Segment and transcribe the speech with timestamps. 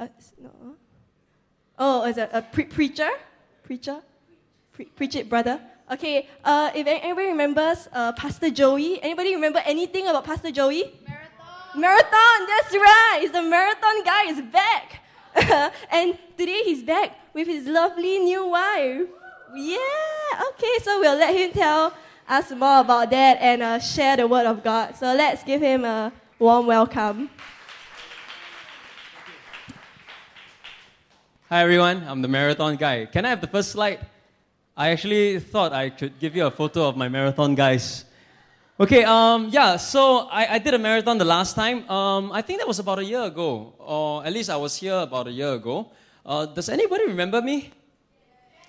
[0.00, 0.06] Uh,
[0.42, 0.50] no.
[1.78, 3.10] Oh, is it a pre- preacher?
[3.64, 3.98] Preacher?
[4.72, 5.60] Pre- preach it, brother.
[5.92, 10.94] Okay, uh, if anybody remembers uh, Pastor Joey, anybody remember anything about Pastor Joey?
[11.06, 11.80] Marathon.
[11.80, 13.18] Marathon, that's right.
[13.20, 15.02] It's the marathon guy is back.
[15.90, 19.02] and today he's back with his lovely new wife.
[19.54, 21.92] Yeah, okay, so we'll let him tell
[22.26, 24.96] us more about that and uh, share the word of God.
[24.96, 27.28] So let's give him a warm welcome.
[31.52, 33.06] Hi everyone, I'm the marathon guy.
[33.06, 34.06] Can I have the first slide?
[34.76, 38.04] I actually thought I could give you a photo of my marathon guys.
[38.78, 41.90] Okay, um, yeah, so I, I did a marathon the last time.
[41.90, 44.94] Um, I think that was about a year ago, or at least I was here
[44.94, 45.90] about a year ago.
[46.24, 47.72] Uh, does anybody remember me?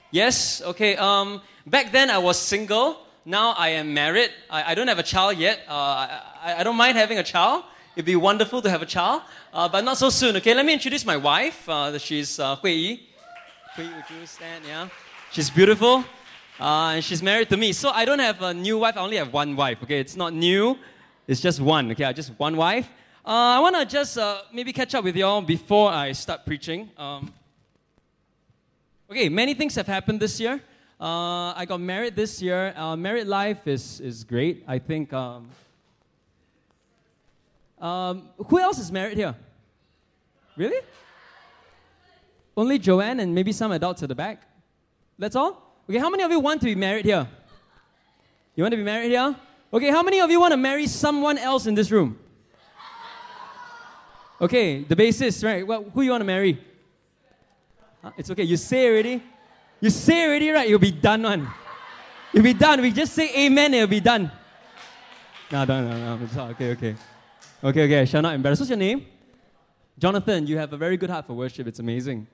[0.09, 0.63] Yes?
[0.63, 2.97] Okay, um, back then I was single.
[3.25, 4.31] Now I am married.
[4.49, 5.59] I, I don't have a child yet.
[5.69, 5.71] Uh,
[6.41, 7.63] I, I don't mind having a child.
[7.93, 9.23] It'd be wonderful to have a child,
[9.53, 10.37] uh, but not so soon.
[10.37, 11.67] Okay, let me introduce my wife.
[11.67, 13.09] Uh, she's uh, Hui Yi.
[13.75, 14.63] Hui would you stand?
[14.65, 14.87] Yeah.
[15.33, 16.05] She's beautiful,
[16.57, 17.73] uh, and she's married to me.
[17.73, 18.95] So I don't have a new wife.
[18.95, 19.79] I only have one wife.
[19.83, 20.77] Okay, it's not new.
[21.27, 21.91] It's just one.
[21.91, 22.87] Okay, I just one wife.
[23.25, 26.89] Uh, I want to just uh, maybe catch up with y'all before I start preaching.
[26.97, 27.33] Um,
[29.09, 30.61] okay, many things have happened this year.
[30.97, 32.73] Uh, I got married this year.
[32.97, 34.63] Married life is, is great.
[34.65, 35.49] I think um,
[37.81, 39.35] um, who else is married here?
[40.55, 40.85] Really?
[42.55, 44.43] Only Joanne and maybe some adults at the back.
[45.17, 45.83] That's all?
[45.89, 47.27] Okay, how many of you want to be married here?
[48.55, 49.35] You want to be married here?
[49.73, 52.19] Okay, how many of you want to marry someone else in this room?
[54.41, 55.65] Okay, the basis, right?
[55.65, 56.59] Well, who you want to marry?
[58.01, 58.11] Huh?
[58.17, 58.43] It's okay.
[58.43, 59.23] You say already.
[59.79, 60.67] You say already, right?
[60.67, 61.47] You'll be done one.
[62.33, 62.81] You'll be done.
[62.81, 63.73] We just say amen.
[63.73, 64.31] It'll be done.
[65.51, 66.23] No, no, no, no.
[66.23, 66.95] It's all okay, okay.
[67.63, 68.59] Okay, okay, I shall not embarrass.
[68.59, 69.05] What's your name?
[69.99, 71.67] Jonathan, you have a very good heart for worship.
[71.67, 72.25] It's amazing.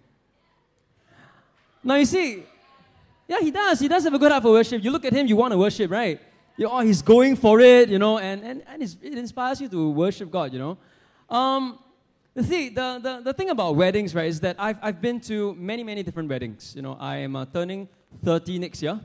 [1.84, 2.44] Now, you see,
[3.28, 3.78] yeah, he does.
[3.81, 4.81] He does have a good heart for worship.
[4.81, 6.22] You look at him, you want to worship, right?
[6.56, 9.90] You, oh, he's going for it, you know, and, and, and it inspires you to
[9.91, 10.78] worship God, you know.
[11.29, 11.79] Um,
[12.38, 15.84] thing, the, the, the thing about weddings, right, is that I've, I've been to many,
[15.84, 16.73] many different weddings.
[16.73, 17.90] You know, I am uh, turning
[18.23, 18.97] 30 next year.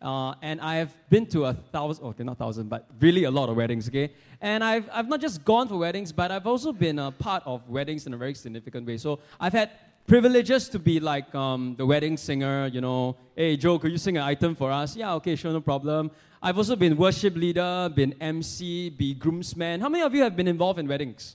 [0.00, 3.48] Uh, and I have been to a thousand, okay, not thousand, but really a lot
[3.48, 4.12] of weddings, okay?
[4.40, 7.68] And I've, I've not just gone for weddings, but I've also been a part of
[7.68, 8.96] weddings in a very significant way.
[8.96, 9.70] So I've had
[10.06, 14.16] privileges to be like um, the wedding singer, you know, hey, Joe, could you sing
[14.16, 14.96] an item for us?
[14.96, 16.12] Yeah, okay, sure, no problem.
[16.40, 19.80] I've also been worship leader, been MC, be groomsman.
[19.80, 21.34] How many of you have been involved in weddings?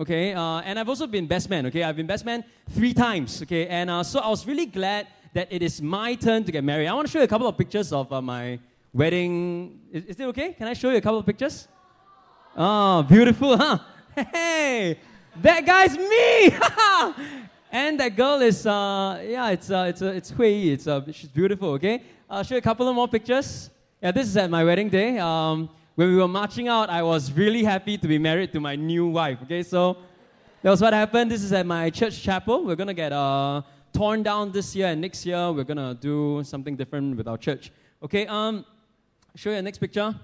[0.00, 1.82] Okay, uh, and I've also been best man, okay?
[1.82, 3.66] I've been best man three times, okay?
[3.66, 6.88] And uh, so I was really glad that it is my turn to get married.
[6.88, 8.58] I want to show you a couple of pictures of uh, my
[8.92, 9.80] wedding.
[9.90, 10.52] Is, is, it okay?
[10.52, 11.68] Can I show you a couple of pictures?
[12.56, 13.78] Oh, beautiful, huh?
[14.14, 14.98] Hey,
[15.40, 16.54] that guy's me!
[17.72, 20.70] and that girl is, uh, yeah, it's, uh, it's, uh, it's Hui.
[20.70, 22.02] It's, uh, she's beautiful, okay?
[22.28, 23.70] I'll show you a couple of more pictures.
[24.02, 25.18] Yeah, this is at my wedding day.
[25.18, 28.76] Um, when we were marching out, I was really happy to be married to my
[28.76, 29.62] new wife, okay?
[29.62, 29.96] So
[30.62, 31.30] that was what happened.
[31.30, 32.64] This is at my church chapel.
[32.64, 36.42] We're going to get uh, torn down this year, and next year we're gonna do
[36.44, 37.70] something different with our church.
[38.02, 38.64] Okay, um,
[39.34, 40.14] show you the next picture.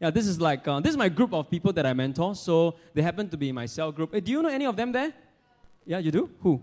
[0.00, 2.34] Yeah, this is like uh, this is my group of people that I mentor.
[2.34, 4.12] So they happen to be my cell group.
[4.12, 5.12] Hey, do you know any of them there?
[5.84, 6.30] Yeah, you do.
[6.40, 6.60] Who?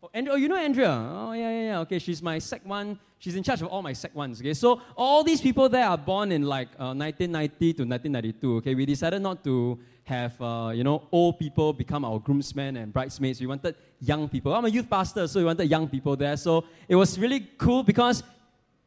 [0.00, 0.92] Oh, Andrea, oh, you know Andrea?
[0.92, 1.80] Oh, yeah, yeah, yeah.
[1.80, 2.98] Okay, she's my sec one.
[3.18, 4.40] She's in charge of all my sec ones.
[4.40, 8.56] Okay, so all these people there are born in like uh, 1990 to 1992.
[8.58, 12.92] Okay, we decided not to have uh, you know old people become our groomsmen and
[12.92, 13.40] bridesmaids.
[13.40, 14.54] We wanted young people.
[14.54, 16.36] I'm a youth pastor, so we wanted young people there.
[16.36, 18.22] So it was really cool because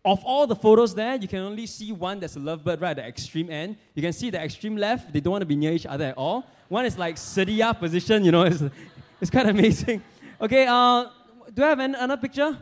[0.06, 2.96] of all the photos there, you can only see one that's a lovebird right at
[2.96, 3.76] the extreme end.
[3.96, 6.18] You can see the extreme left, they don't want to be near each other at
[6.18, 6.46] all.
[6.70, 8.64] One is like Sedia position, you know, it's,
[9.20, 10.02] it's kind of amazing.
[10.42, 11.06] Okay, uh,
[11.54, 12.58] do I have an, another picture?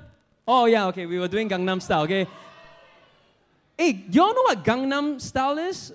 [0.45, 2.27] Oh, yeah, okay, we were doing Gangnam Style, okay?
[3.77, 5.93] Hey, do y'all know what Gangnam Style is?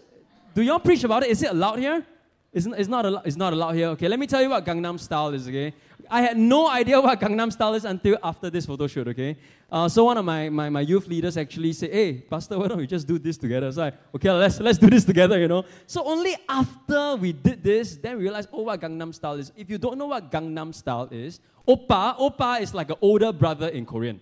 [0.54, 1.28] Do y'all preach about it?
[1.28, 2.06] Is it allowed here?
[2.54, 3.88] It's, it's, not al- it's not allowed here.
[3.88, 5.74] Okay, let me tell you what Gangnam Style is, okay?
[6.08, 9.36] I had no idea what Gangnam Style is until after this photo shoot, okay?
[9.72, 12.78] Uh, so one of my, my, my youth leaders actually said, hey, Pastor, why don't
[12.78, 13.72] we just do this together?
[13.72, 15.64] So I, okay, let's, let's do this together, you know?
[15.88, 19.50] So only after we did this, then we realized, oh, what Gangnam Style is.
[19.56, 23.66] If you don't know what Gangnam Style is, Oppa, Oppa is like an older brother
[23.66, 24.20] in Korean.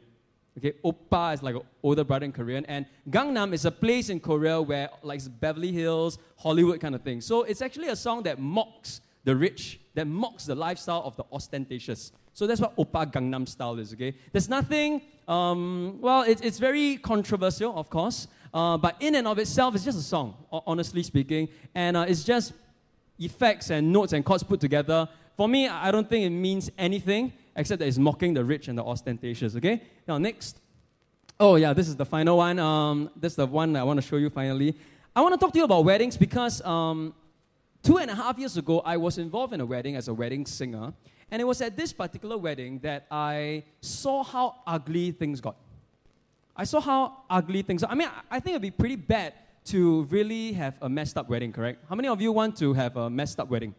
[0.58, 4.20] Okay, Oppa is like an older brother in Korean, and Gangnam is a place in
[4.20, 7.20] Korea where like it's Beverly Hills, Hollywood kind of thing.
[7.20, 11.24] So it's actually a song that mocks the rich, that mocks the lifestyle of the
[11.32, 12.12] ostentatious.
[12.34, 13.94] So that's what Oppa Gangnam style is.
[13.94, 15.00] Okay, there's nothing.
[15.26, 19.84] Um, well, it, it's very controversial, of course, uh, but in and of itself, it's
[19.84, 20.34] just a song.
[20.50, 22.52] Honestly speaking, and uh, it's just
[23.18, 27.32] effects and notes and chords put together for me, I don't think it means anything
[27.56, 29.56] except that it's mocking the rich and the ostentatious.
[29.56, 29.82] Okay?
[30.06, 30.58] Now, next.
[31.38, 32.58] Oh, yeah, this is the final one.
[32.58, 34.76] Um, this is the one I want to show you finally.
[35.14, 37.14] I want to talk to you about weddings because um,
[37.82, 40.46] two and a half years ago, I was involved in a wedding as a wedding
[40.46, 40.92] singer.
[41.30, 45.56] And it was at this particular wedding that I saw how ugly things got.
[46.54, 47.82] I saw how ugly things.
[47.82, 49.32] I mean, I think it'd be pretty bad
[49.64, 51.84] to really have a messed up wedding, correct?
[51.88, 53.74] How many of you want to have a messed up wedding?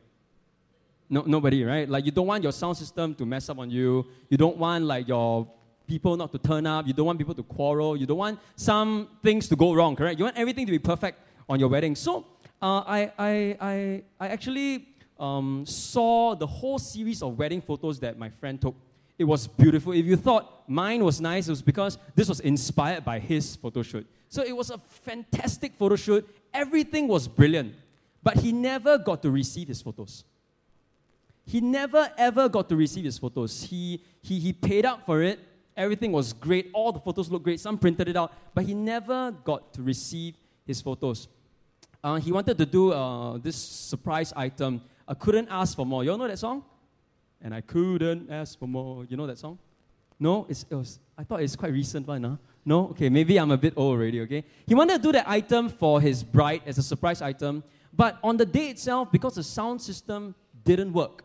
[1.13, 1.87] No, nobody, right?
[1.87, 4.07] Like you don't want your sound system to mess up on you.
[4.29, 5.47] You don't want like your
[5.85, 6.87] people not to turn up.
[6.87, 7.95] You don't want people to quarrel.
[7.95, 10.17] You don't want some things to go wrong, correct?
[10.17, 11.95] You want everything to be perfect on your wedding.
[11.95, 12.25] So
[12.59, 14.87] uh, I, I, I, I actually
[15.19, 18.75] um, saw the whole series of wedding photos that my friend took.
[19.19, 19.93] It was beautiful.
[19.93, 23.83] If you thought mine was nice, it was because this was inspired by his photo
[23.83, 24.07] shoot.
[24.29, 26.27] So it was a fantastic photo shoot.
[26.51, 27.75] Everything was brilliant.
[28.23, 30.23] But he never got to receive his photos.
[31.45, 33.63] He never ever got to receive his photos.
[33.63, 35.39] He, he, he paid up for it.
[35.75, 36.69] Everything was great.
[36.73, 37.59] All the photos looked great.
[37.59, 38.31] Some printed it out.
[38.53, 40.35] But he never got to receive
[40.65, 41.27] his photos.
[42.03, 44.81] Uh, he wanted to do uh, this surprise item.
[45.07, 46.03] I couldn't ask for more.
[46.03, 46.63] You all know that song?
[47.41, 49.05] And I couldn't ask for more.
[49.05, 49.57] You know that song?
[50.19, 50.45] No?
[50.47, 52.23] It's, it was, I thought it's quite recent one.
[52.23, 52.35] Huh?
[52.65, 52.89] No?
[52.89, 54.45] Okay, maybe I'm a bit old already, okay?
[54.65, 57.63] He wanted to do that item for his bride as a surprise item.
[57.91, 61.23] But on the day itself, because the sound system didn't work,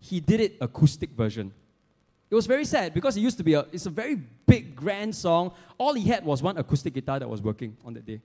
[0.00, 1.52] he did it acoustic version.
[2.30, 4.14] It was very sad because it used to be a, it's a very
[4.46, 5.52] big, grand song.
[5.78, 8.20] All he had was one acoustic guitar that was working on that day.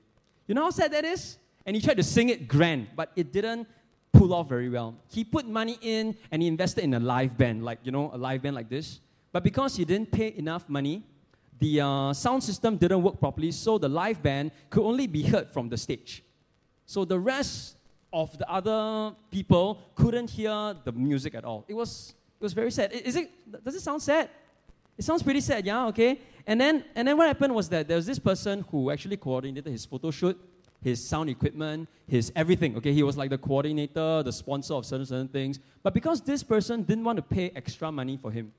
[0.47, 1.37] You know how sad that is?
[1.65, 3.67] And he tried to sing it grand, but it didn't
[4.13, 4.95] pull off very well.
[5.09, 8.17] He put money in and he invested in a live band, like, you know, a
[8.17, 8.99] live band like this.
[9.31, 11.03] But because he didn't pay enough money,
[11.59, 15.49] the uh, sound system didn't work properly, so the live band could only be heard
[15.49, 16.23] from the stage.
[16.85, 17.75] So the rest
[18.11, 21.65] of the other people couldn't hear the music at all.
[21.67, 22.93] It was, it was very sad.
[22.93, 23.31] Is it,
[23.63, 24.29] does it sound sad?
[24.97, 26.21] It sounds pretty sad, yeah, okay?
[26.47, 29.71] And then, and then what happened was that there was this person who actually coordinated
[29.71, 30.39] his photo shoot,
[30.81, 32.93] his sound equipment, his everything, okay?
[32.93, 35.59] He was like the coordinator, the sponsor of certain, certain things.
[35.83, 38.53] But because this person didn't want to pay extra money for him,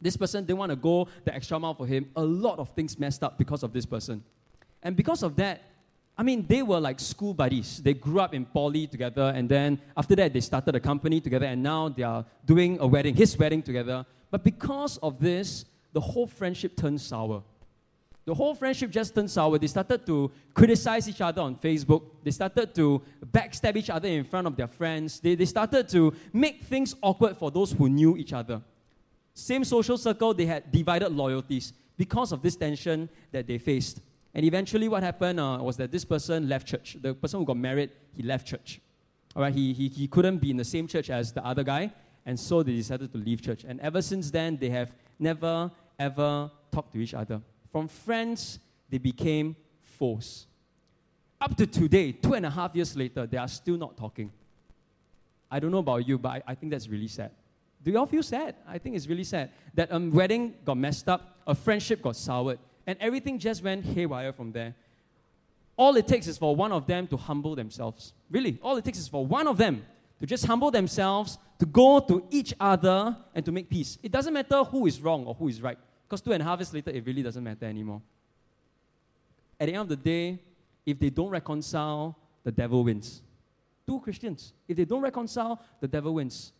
[0.00, 2.98] this person didn't want to go the extra mile for him, a lot of things
[2.98, 4.24] messed up because of this person.
[4.82, 5.62] And because of that,
[6.20, 7.80] I mean, they were like school buddies.
[7.82, 11.46] They grew up in poly together, and then after that, they started a company together,
[11.46, 14.04] and now they are doing a wedding, his wedding together.
[14.30, 15.64] But because of this,
[15.94, 17.42] the whole friendship turned sour.
[18.26, 19.56] The whole friendship just turned sour.
[19.56, 22.02] They started to criticize each other on Facebook.
[22.22, 23.00] They started to
[23.32, 25.20] backstab each other in front of their friends.
[25.20, 28.60] They, they started to make things awkward for those who knew each other.
[29.32, 34.02] Same social circle, they had divided loyalties because of this tension that they faced.
[34.34, 36.96] And eventually, what happened uh, was that this person left church.
[37.00, 38.80] The person who got married, he left church.
[39.34, 41.92] All right, he, he, he couldn't be in the same church as the other guy,
[42.26, 43.64] and so they decided to leave church.
[43.64, 47.40] And ever since then, they have never, ever talked to each other.
[47.72, 50.46] From friends, they became foes.
[51.40, 54.30] Up to today, two and a half years later, they are still not talking.
[55.50, 57.30] I don't know about you, but I, I think that's really sad.
[57.82, 58.56] Do you all feel sad?
[58.68, 62.14] I think it's really sad that a um, wedding got messed up, a friendship got
[62.14, 64.74] soured, and everything just went haywire from there.
[65.76, 68.12] All it takes is for one of them to humble themselves.
[68.30, 69.84] Really, all it takes is for one of them
[70.20, 73.98] to just humble themselves, to go to each other, and to make peace.
[74.02, 76.58] It doesn't matter who is wrong or who is right, because two and a half
[76.58, 78.02] years later, it really doesn't matter anymore.
[79.58, 80.38] At the end of the day,
[80.84, 83.22] if they don't reconcile, the devil wins.
[83.86, 86.52] Two Christians, if they don't reconcile, the devil wins.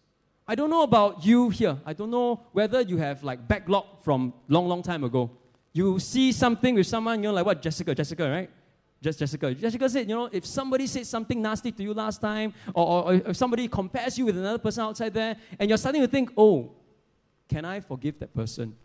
[0.49, 1.79] I don't know about you here.
[1.85, 5.31] I don't know whether you have like backlog from long, long time ago.
[5.73, 8.51] You see something with someone, you know, like what Jessica, Jessica, right?
[9.01, 9.55] Just Jessica.
[9.55, 13.05] Jessica said, you know, if somebody said something nasty to you last time, or, or,
[13.05, 16.31] or if somebody compares you with another person outside there, and you're starting to think,
[16.37, 16.73] oh,
[17.49, 18.77] can I forgive that person?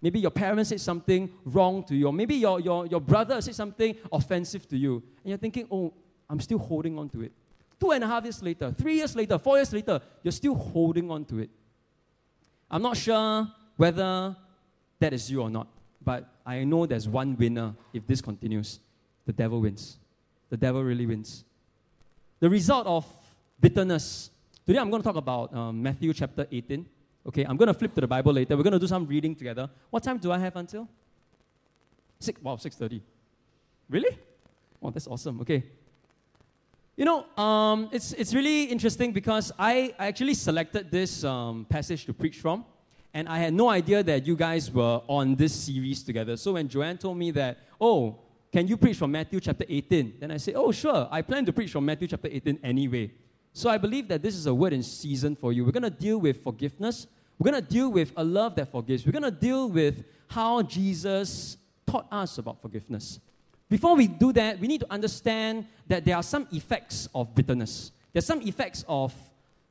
[0.00, 3.54] Maybe your parents said something wrong to you, or maybe your, your, your brother said
[3.54, 5.92] something offensive to you, and you're thinking, oh,
[6.30, 7.32] I'm still holding on to it.
[7.78, 11.10] Two and a half years later, three years later, four years later, you're still holding
[11.10, 11.50] on to it.
[12.70, 14.34] I'm not sure whether
[14.98, 15.68] that is you or not,
[16.04, 18.80] but I know there's one winner if this continues.
[19.26, 19.98] The devil wins.
[20.50, 21.44] The devil really wins.
[22.40, 23.06] The result of
[23.60, 24.30] bitterness.
[24.66, 26.86] Today I'm going to talk about um, Matthew chapter 18.
[27.28, 28.56] Okay, I'm going to flip to the Bible later.
[28.56, 29.70] We're going to do some reading together.
[29.90, 30.88] What time do I have until?
[32.18, 33.00] Six, wow, 6.30.
[33.88, 34.18] Really?
[34.82, 35.40] Oh, that's awesome.
[35.40, 35.62] Okay.
[36.96, 42.04] You know, um, it's, it's really interesting because I, I actually selected this um, passage
[42.06, 42.64] to preach from,
[43.14, 46.36] and I had no idea that you guys were on this series together.
[46.36, 48.18] So when Joanne told me that, oh,
[48.50, 50.14] can you preach from Matthew chapter 18?
[50.20, 53.10] Then I said, oh, sure, I plan to preach from Matthew chapter 18 anyway.
[53.52, 55.64] So I believe that this is a word in season for you.
[55.64, 57.06] We're going to deal with forgiveness.
[57.38, 59.04] We're going to deal with a love that forgives.
[59.04, 63.20] We're going to deal with how Jesus taught us about forgiveness.
[63.68, 67.92] Before we do that, we need to understand that there are some effects of bitterness.
[68.12, 69.14] There's some effects of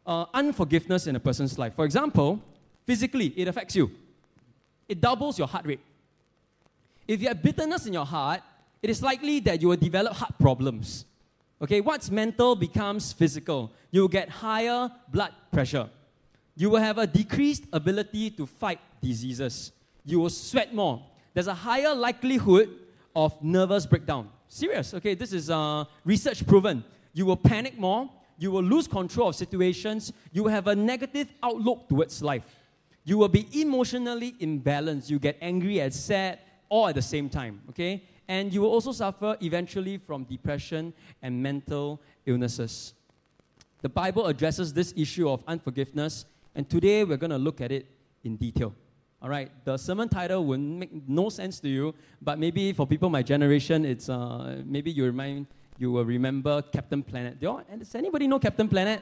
[0.05, 1.75] uh, unforgiveness in a person's life.
[1.75, 2.41] For example,
[2.91, 3.89] physically, it affects you.
[4.89, 5.79] It doubles your heart rate.
[7.07, 8.41] If you have bitterness in your heart,
[8.83, 11.05] it is likely that you will develop heart problems.
[11.61, 13.71] Okay, what's mental becomes physical.
[13.91, 15.87] You will get higher blood pressure.
[16.57, 19.71] You will have a decreased ability to fight diseases.
[20.03, 21.01] You will sweat more.
[21.33, 22.67] There's a higher likelihood
[23.15, 24.27] of nervous breakdown.
[24.49, 25.15] Serious, okay?
[25.15, 26.83] This is uh, research proven.
[27.13, 28.09] You will panic more.
[28.37, 30.11] You will lose control of situations.
[30.33, 32.43] You will have a negative outlook towards life.
[33.03, 35.09] You will be emotionally imbalanced.
[35.09, 36.39] You get angry and sad
[36.69, 38.03] all at the same time, okay?
[38.27, 42.93] And you will also suffer eventually from depression and mental illnesses.
[43.81, 47.87] The Bible addresses this issue of unforgiveness, and today we're going to look at it
[48.23, 48.73] in detail.
[49.21, 53.09] All right, the sermon title will make no sense to you, but maybe for people
[53.09, 57.39] my generation, it's uh, maybe you remind you will remember Captain Planet.
[57.39, 59.01] Do you does anybody know Captain Planet?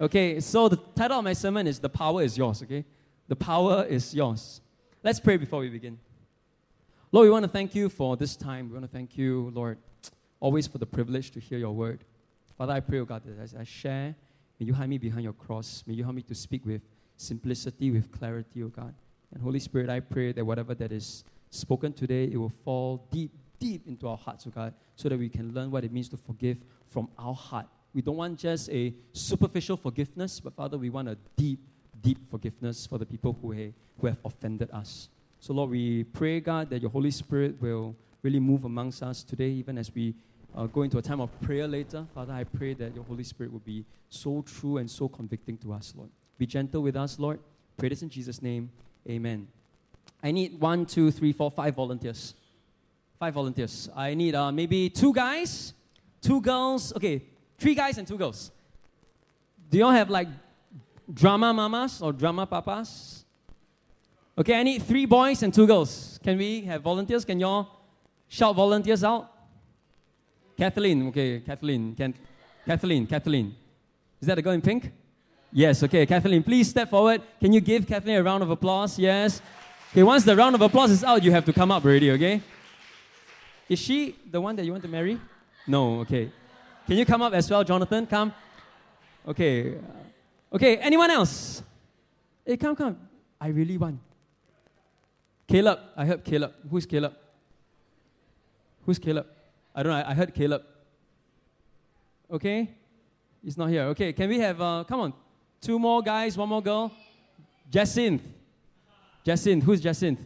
[0.00, 2.84] Okay, so the title of my sermon is "The Power Is Yours." Okay,
[3.30, 4.60] the power is yours.
[5.04, 6.00] Let's pray before we begin.
[7.12, 8.66] Lord, we want to thank you for this time.
[8.66, 9.78] We want to thank you, Lord,
[10.40, 12.00] always for the privilege to hear your word.
[12.58, 14.16] Father, I pray, oh God, that as I share,
[14.58, 15.84] may you hide me behind your cross.
[15.86, 16.82] May you help me to speak with
[17.18, 18.92] simplicity, with clarity, oh God.
[19.32, 23.30] And Holy Spirit, I pray that whatever that is spoken today, it will fall deep,
[23.60, 26.16] deep into our hearts, oh God, so that we can learn what it means to
[26.16, 27.66] forgive from our heart.
[27.94, 31.60] We don't want just a superficial forgiveness, but Father, we want a deep,
[32.02, 35.08] deep forgiveness for the people who, who have offended us.
[35.38, 39.48] So, Lord, we pray, God, that your Holy Spirit will really move amongst us today,
[39.50, 40.14] even as we
[40.54, 42.06] uh, go into a time of prayer later.
[42.14, 45.72] Father, I pray that your Holy Spirit will be so true and so convicting to
[45.72, 46.10] us, Lord.
[46.36, 47.38] Be gentle with us, Lord.
[47.76, 48.70] Pray this in Jesus' name.
[49.08, 49.48] Amen.
[50.22, 52.34] I need one, two, three, four, five volunteers.
[53.18, 53.88] Five volunteers.
[53.94, 55.72] I need uh, maybe two guys,
[56.20, 56.92] two girls.
[56.94, 57.22] Okay,
[57.58, 58.50] three guys and two girls.
[59.70, 60.28] Do y'all have like
[61.12, 63.24] drama mamas or drama papas?
[64.38, 66.18] Okay, I need three boys and two girls.
[66.22, 67.24] Can we have volunteers?
[67.24, 67.68] Can y'all
[68.28, 69.30] shout volunteers out?
[70.56, 72.14] Kathleen, okay, Kathleen, can,
[72.66, 73.54] Kathleen, Kathleen.
[74.20, 74.92] Is that a girl in pink?
[75.52, 77.22] Yes, okay, Kathleen, please step forward.
[77.40, 78.98] Can you give Kathleen a round of applause?
[78.98, 79.40] Yes.
[79.90, 82.40] Okay, once the round of applause is out, you have to come up already, okay?
[83.68, 85.18] Is she the one that you want to marry?
[85.66, 86.30] No, okay.
[86.86, 88.06] Can you come up as well, Jonathan?
[88.06, 88.32] Come.
[89.26, 89.76] Okay.
[90.52, 91.62] Okay, anyone else?
[92.44, 92.96] Hey, come, come.
[93.40, 94.00] I really want.
[95.46, 96.52] Caleb, I heard Caleb.
[96.70, 97.14] Who's Caleb?
[98.84, 99.26] Who's Caleb?
[99.74, 100.04] I don't know.
[100.06, 100.62] I heard Caleb.
[102.30, 102.68] Okay?
[103.42, 103.84] He's not here.
[103.84, 105.12] Okay, can we have, uh, come on,
[105.60, 106.92] two more guys, one more girl?
[107.70, 108.22] Jacinth.
[109.24, 109.64] Jacinth.
[109.64, 110.20] Who's Jacinth?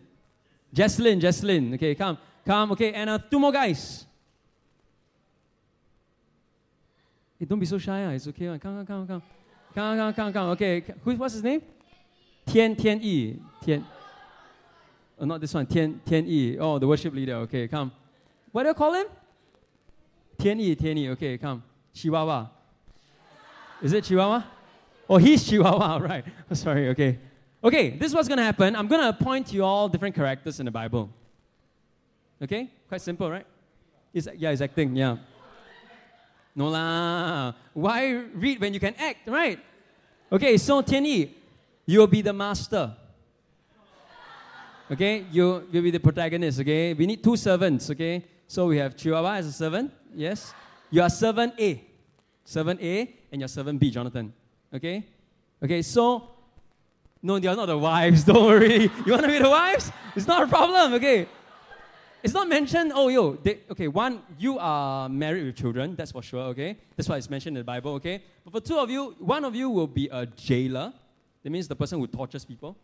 [0.74, 1.74] Jesslyn, Jesslyn.
[1.74, 2.18] Okay, come.
[2.44, 4.04] Come, okay, and uh, two more guys.
[7.38, 8.04] Hey, don't be so shy.
[8.04, 8.10] Uh.
[8.10, 8.48] It's okay.
[8.48, 8.58] Uh.
[8.58, 9.22] Come, come, come, come.
[9.74, 10.48] Come, come, come, come.
[10.50, 11.62] Okay, Who, what's his name?
[12.46, 13.40] Tian Tian Yi.
[13.64, 13.84] Tian.
[15.18, 15.66] Oh, not this one.
[15.66, 16.58] Tian, Tian Yi.
[16.58, 17.34] Oh, the worship leader.
[17.36, 17.90] Okay, come.
[18.52, 19.06] What do you call him?
[20.38, 21.10] Tian Yi, Tian Yi.
[21.10, 21.62] Okay, come.
[21.92, 22.46] Chihuahua.
[23.82, 24.44] Is it Chihuahua?
[25.08, 26.24] Oh, he's Chihuahua, right.
[26.52, 27.18] Sorry, okay.
[27.62, 28.76] Okay, this is what's to happen.
[28.76, 31.10] I'm to point you all different characters in the Bible.
[32.42, 32.70] Okay?
[32.88, 33.46] Quite simple, right?
[34.12, 35.16] It's, yeah, it's acting, yeah.
[36.54, 37.52] No lah.
[37.72, 39.58] Why read when you can act, right?
[40.30, 41.34] Okay, so Tian Yi,
[41.86, 42.94] you'll be the master.
[44.90, 46.60] Okay, you will be the protagonist.
[46.60, 47.90] Okay, we need two servants.
[47.90, 49.90] Okay, so we have Chihuahua as a servant.
[50.14, 50.54] Yes,
[50.90, 51.82] you are servant A,
[52.44, 54.32] servant A, and your servant B, Jonathan.
[54.72, 55.04] Okay,
[55.62, 55.82] okay.
[55.82, 56.30] So,
[57.22, 58.22] no, they are not the wives.
[58.28, 58.90] Don't worry.
[59.04, 59.90] You want to be the wives?
[60.14, 60.94] It's not a problem.
[60.94, 61.26] Okay,
[62.24, 62.90] it's not mentioned.
[62.94, 63.86] Oh, yo, they, okay.
[63.86, 65.94] One, you are married with children.
[65.94, 66.44] That's for sure.
[66.52, 67.92] Okay, that's why it's mentioned in the Bible.
[67.94, 70.92] Okay, but for two of you, one of you will be a jailer.
[71.42, 72.76] That means the person who tortures people.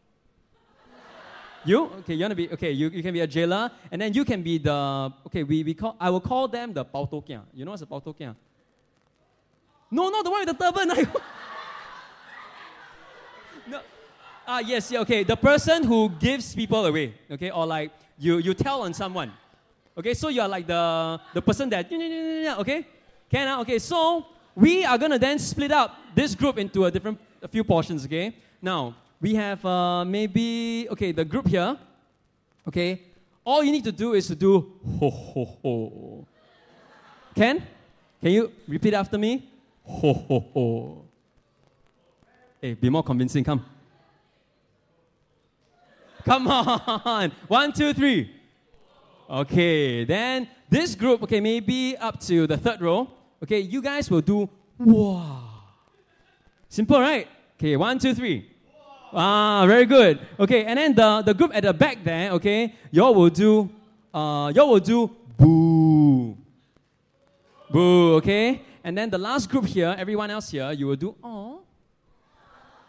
[1.64, 1.86] You?
[2.00, 4.24] Okay, you want to be, okay, you, you can be a jailer, and then you
[4.24, 7.42] can be the, okay, we, we call, I will call them the Pao Kia.
[7.52, 8.34] You know what's a Pao Kia?
[9.90, 10.88] No, not the one with the turban.
[13.68, 13.80] no.
[14.52, 15.22] Ah, yes, yeah, okay.
[15.22, 19.30] The person who gives people away, okay, or like you, you tell on someone.
[19.96, 21.86] Okay, so you're like the, the person that,
[22.58, 22.84] okay?
[23.30, 23.60] Can I?
[23.60, 24.26] Okay, so
[24.56, 28.34] we are to then split up this group into a different, a few portions, okay?
[28.60, 31.78] Now, we have uh, maybe, okay, the group here,
[32.66, 33.02] okay,
[33.44, 36.26] all you need to do is to do ho ho ho.
[37.36, 37.62] Can?
[38.20, 39.48] Can you repeat after me?
[39.84, 41.04] Ho, ho, ho.
[42.60, 43.44] Hey, be more convincing.
[43.44, 43.64] Come.
[46.24, 47.32] Come on.
[47.48, 48.34] One, two, three.
[49.28, 53.08] Okay, then this group, okay, maybe up to the third row.
[53.42, 54.48] Okay, you guys will do
[54.78, 55.50] wow.
[56.68, 57.28] Simple, right?
[57.56, 58.48] Okay, one, two, three.
[59.12, 60.20] Ah, very good.
[60.38, 63.68] Okay, and then the, the group at the back there, okay, y'all will do,
[64.14, 66.36] uh, y'all will do boo.
[67.70, 68.62] Boo, okay?
[68.82, 71.60] And then the last group here, everyone else here, you will do oh.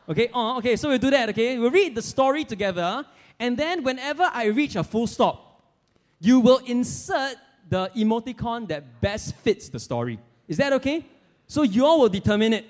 [0.10, 1.58] Okay, oh, okay, so we'll do that, okay?
[1.58, 3.06] We'll read the story together,
[3.42, 5.64] and then whenever I reach a full stop,
[6.20, 10.20] you will insert the emoticon that best fits the story.
[10.48, 11.04] Is that okay?
[11.48, 12.66] So you all will determine it.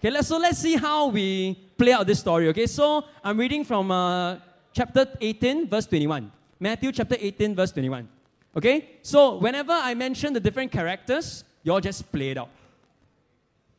[0.00, 2.48] Okay, let's, so let's see how we play out this story.
[2.48, 4.38] Okay, so I'm reading from uh,
[4.72, 6.32] chapter 18, verse 21.
[6.58, 8.08] Matthew chapter 18, verse 21.
[8.56, 12.50] Okay, so whenever I mention the different characters, you all just play it out.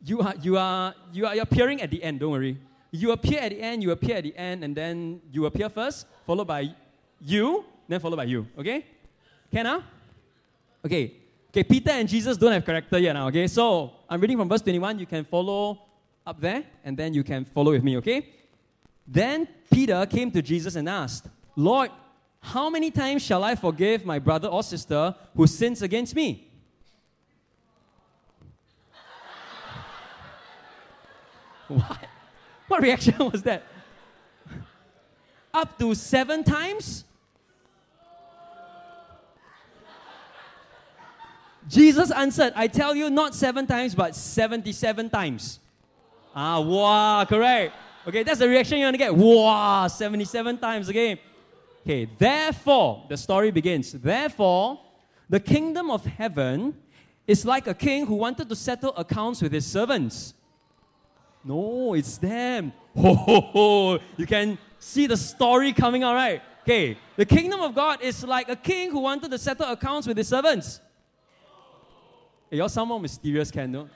[0.05, 2.57] You are, you are, you are appearing at the end, don't worry.
[2.95, 6.07] You appear at the end, you appear at the end, and then you appear first,
[6.25, 6.73] followed by
[7.19, 8.47] you, then followed by you.
[8.57, 8.85] Okay?
[9.51, 9.81] Can I?
[10.85, 11.13] Okay.
[11.49, 13.47] Okay, Peter and Jesus don't have character yet now, okay?
[13.47, 14.99] So I'm reading from verse 21.
[14.99, 15.81] You can follow
[16.25, 18.29] up there, and then you can follow with me, okay?
[19.07, 21.91] Then Peter came to Jesus and asked, Lord,
[22.39, 26.49] how many times shall I forgive my brother or sister who sins against me?
[31.67, 31.99] what?
[32.67, 33.63] What reaction was that?
[35.53, 37.05] Up to seven times?
[41.67, 45.59] Jesus answered, I tell you, not seven times, but 77 times.
[46.35, 47.73] Ah, wow, correct.
[48.07, 49.15] Okay, that's the reaction you want to get.
[49.15, 51.19] Wow, 77 times, okay?
[51.81, 53.93] Okay, therefore, the story begins.
[53.93, 54.79] Therefore,
[55.29, 56.75] the kingdom of heaven
[57.25, 60.35] is like a king who wanted to settle accounts with his servants.
[61.45, 62.73] No, it's them.
[62.97, 63.99] Ho, ho, ho.
[64.17, 66.41] You can see the story coming out, right?
[66.63, 70.17] Okay, the kingdom of God is like a king who wanted to settle accounts with
[70.17, 70.81] his servants.
[72.49, 73.87] Hey, sound more mysterious, can no?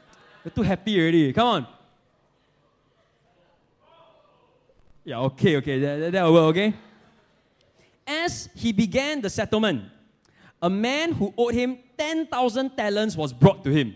[0.45, 1.33] You're too happy already.
[1.33, 1.67] Come on.
[5.03, 6.73] Yeah, okay, okay, that, that will work, okay?
[8.05, 9.85] As he began the settlement,
[10.61, 13.95] a man who owed him 10,000 talents was brought to him.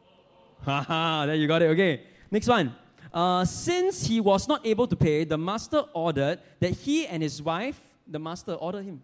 [0.64, 2.02] Haha, there you got it, okay.
[2.32, 2.74] Next one.
[3.12, 7.42] Uh, since he was not able to pay, the master ordered that he and his
[7.42, 9.02] wife, the master ordered him.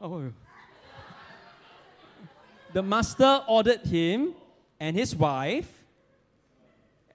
[0.00, 0.30] Oh,
[2.72, 4.34] the master ordered him
[4.78, 5.70] and his wife,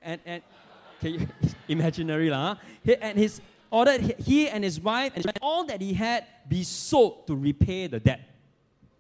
[0.02, 0.42] and, and
[1.00, 1.28] can you,
[1.68, 2.96] imaginary lah, huh?
[3.02, 7.36] and his ordered he and his wife and all that he had be sold to
[7.36, 8.22] repay the debt.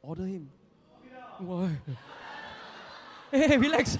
[0.03, 0.49] Order him.
[1.39, 1.71] Why?
[3.31, 3.95] Hey, relax.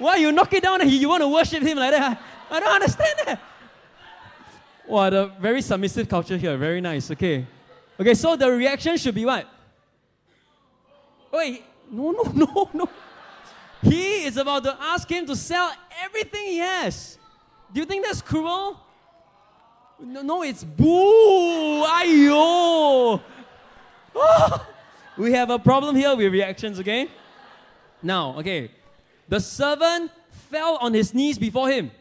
[0.00, 2.18] Why you knock it down and you want to worship him like that?
[2.50, 3.40] I don't understand that.
[4.88, 6.56] Wow, the very submissive culture here.
[6.56, 7.10] Very nice.
[7.10, 7.46] Okay.
[8.00, 9.46] Okay, so the reaction should be what?
[11.30, 12.88] Wait, no, no, no, no.
[13.82, 15.70] He is about to ask him to sell
[16.02, 17.18] everything he has.
[17.70, 18.80] Do you think that's cruel?
[20.00, 21.84] No, no it's boo!
[21.84, 23.20] Ayo!
[24.14, 24.66] Oh,
[25.18, 27.08] we have a problem here with reactions, okay?
[28.02, 28.70] Now, okay.
[29.30, 30.10] The servant
[30.50, 31.92] fell on his knees before him.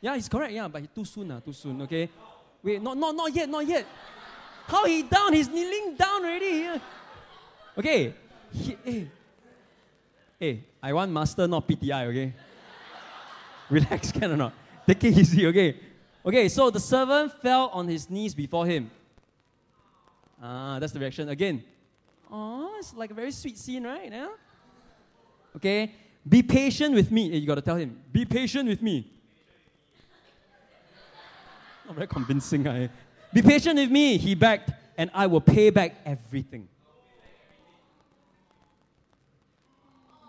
[0.00, 2.08] Yeah, he's correct, yeah, but too soon, uh, too soon, okay?
[2.62, 3.84] Wait, not, not, not yet, not yet.
[4.68, 5.32] How he down?
[5.32, 6.80] He's kneeling down already.
[7.76, 8.14] Okay.
[8.52, 9.10] He, hey.
[10.38, 12.32] hey, I want master, not PTI, okay?
[13.68, 14.52] Relax, can or not?
[14.86, 15.80] Take it easy, okay?
[16.24, 18.88] Okay, so the servant fell on his knees before him.
[20.40, 21.28] Ah, that's the reaction.
[21.28, 21.64] Again.
[22.30, 24.12] Oh, it's like a very sweet scene, right?
[24.12, 24.28] Yeah?
[25.56, 26.03] Okay.
[26.26, 27.32] Be patient with me.
[27.32, 28.00] Eh, you got to tell him.
[28.10, 29.12] Be patient with me.
[31.86, 32.66] Not very convincing.
[32.66, 32.88] I.
[33.32, 36.68] Be patient with me, he begged, and I will pay back everything.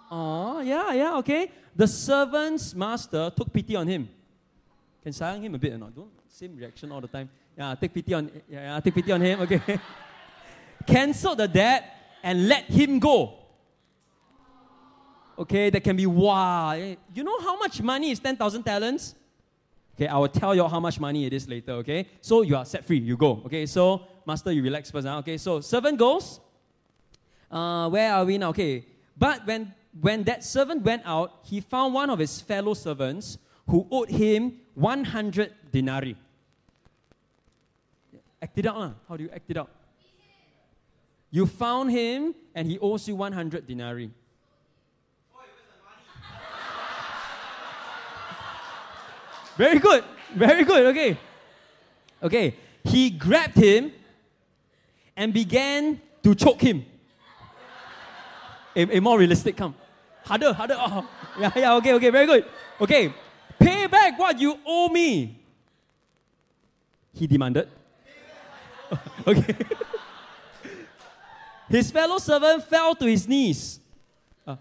[0.09, 1.51] Oh, yeah, yeah, okay.
[1.75, 4.09] The servant's master took pity on him.
[5.03, 5.95] Can sayang him a bit or not?
[5.95, 7.29] Don't same reaction all the time.
[7.55, 9.61] Yeah, take pity on yeah, yeah take pity on him, okay.
[10.87, 13.44] Cancel the debt and let him go.
[15.37, 16.71] Okay, that can be wow.
[16.71, 19.15] Eh, you know how much money is 10,000 talents?
[19.95, 22.07] Okay, I will tell you how much money it is later, okay?
[22.21, 23.41] So you are set free, you go.
[23.45, 25.19] Okay, so master, you relax first now.
[25.19, 26.39] Okay, so servant goes.
[27.49, 28.49] Uh, where are we now?
[28.49, 28.85] Okay.
[29.17, 33.87] But when when that servant went out, he found one of his fellow servants who
[33.89, 36.17] owed him 100 denarii.
[38.41, 38.89] Act it out, huh?
[39.07, 39.69] How do you act it out?
[41.31, 44.11] You found him, and he owes you 100 denarii.
[49.57, 50.03] Very good.
[50.33, 50.85] Very good.
[50.87, 51.17] Okay.
[52.21, 52.55] Okay.
[52.83, 53.91] He grabbed him
[55.15, 56.85] and began to choke him.
[58.75, 59.73] A, a more realistic come.
[60.25, 60.75] Harder, harder.
[60.77, 61.07] Oh.
[61.39, 62.45] Yeah, yeah, okay, okay, very good.
[62.81, 63.13] Okay.
[63.59, 65.39] Pay back what you owe me.
[67.13, 67.69] He demanded.
[69.27, 69.55] okay.
[71.69, 73.79] his fellow servant fell to his knees
[74.45, 74.57] uh,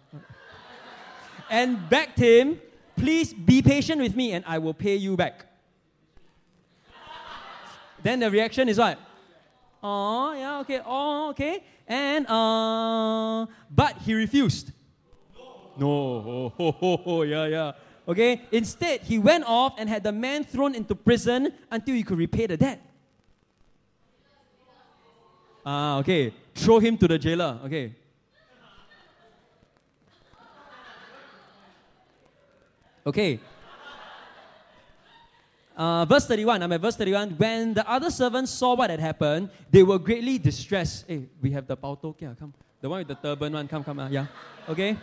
[1.50, 2.60] and begged him,
[3.04, 5.44] Please be patient with me and I will pay you back.
[8.02, 8.98] then the reaction is what?
[9.82, 11.62] Oh, yeah, okay, oh, okay.
[11.86, 14.72] And, uh, but he refused.
[15.76, 17.72] No, oh, oh, oh, oh, yeah, yeah.
[18.08, 22.16] Okay, instead, he went off and had the man thrown into prison until he could
[22.16, 22.80] repay the debt.
[25.66, 26.32] Ah, okay.
[26.54, 27.60] Throw him to the jailer.
[27.66, 27.92] Okay.
[33.06, 33.38] Okay.
[35.76, 37.30] Uh, verse 31, I'm at verse 31.
[37.30, 41.04] When the other servants saw what had happened, they were greatly distressed.
[41.08, 42.54] Hey, we have the pauto here, come.
[42.80, 44.26] The one with the turban one, come, come, uh, yeah.
[44.68, 44.96] Okay?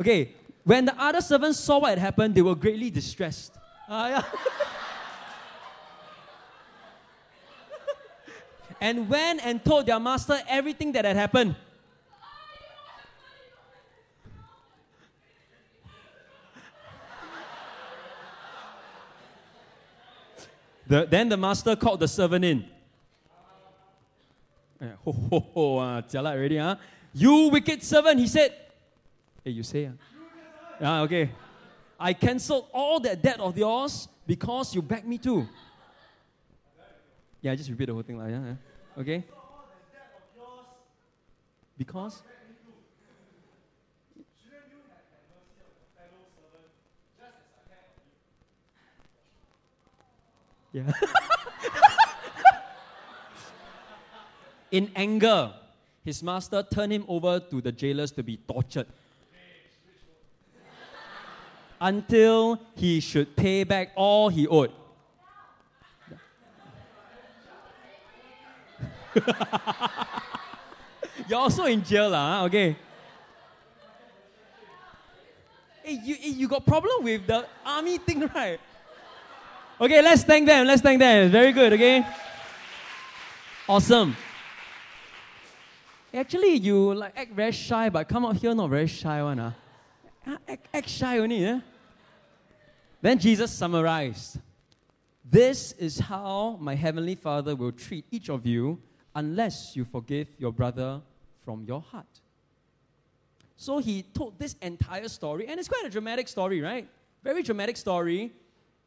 [0.00, 0.34] Okay.
[0.64, 3.52] When the other servants saw what had happened, they were greatly distressed.
[3.88, 4.22] Uh, yeah.
[8.80, 11.54] and went and told their master everything that had happened.
[20.90, 22.64] The, then the master called the servant in.
[25.04, 26.74] Ho, ho, ho, uh, jialat already, huh?
[27.14, 28.52] You wicked servant, he said.
[29.44, 29.90] Hey, you say, uh?
[30.80, 31.30] Yeah, okay.
[31.98, 35.46] I cancelled all that debt of yours because you begged me to.
[37.40, 39.00] Yeah, I just repeat the whole thing, like, yeah, yeah.
[39.00, 39.24] Okay?
[41.78, 42.20] Because?
[50.72, 50.92] Yeah.
[54.70, 55.52] In anger,
[56.04, 58.86] his master turned him over to the jailers to be tortured
[61.80, 64.70] until he should pay back all he owed.
[71.28, 72.76] You're also in jail, lah, okay?
[75.82, 78.60] Hey, you, you got problem with the army thing, right?
[79.80, 80.66] Okay, let's thank them.
[80.66, 81.30] Let's thank them.
[81.30, 82.04] Very good, okay?
[83.66, 84.14] Awesome.
[86.12, 89.38] Actually, you like act very shy, but come out here not very shy one.
[89.38, 89.52] Uh.
[90.46, 91.38] Act, act shy only.
[91.38, 91.60] Yeah?
[93.00, 94.38] Then Jesus summarized
[95.24, 98.78] This is how my heavenly Father will treat each of you
[99.14, 101.00] unless you forgive your brother
[101.42, 102.20] from your heart.
[103.56, 106.86] So he told this entire story, and it's quite a dramatic story, right?
[107.24, 108.32] Very dramatic story.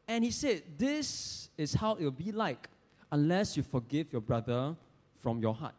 [0.06, 2.68] And he said, This is how it will be like
[3.10, 4.74] unless you forgive your brother
[5.20, 5.74] from your heart.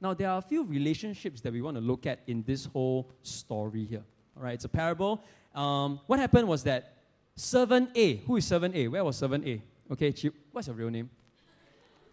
[0.00, 3.10] Now, there are a few relationships that we want to look at in this whole
[3.22, 4.04] story here.
[4.36, 5.22] All right, it's a parable.
[5.54, 6.94] Um, what happened was that
[7.34, 8.88] servant A, who is servant A?
[8.88, 9.62] Where was servant A?
[9.92, 11.08] Okay, Chip, what's your real name?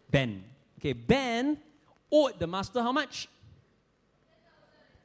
[0.10, 0.44] Ben.
[0.80, 1.58] Okay, Ben
[2.12, 3.28] owed the master how much?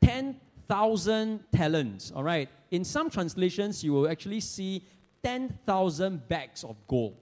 [0.02, 2.12] 10,000 talents.
[2.14, 2.48] All right.
[2.70, 4.82] In some translations, you will actually see
[5.28, 7.14] 10,000 bags of gold.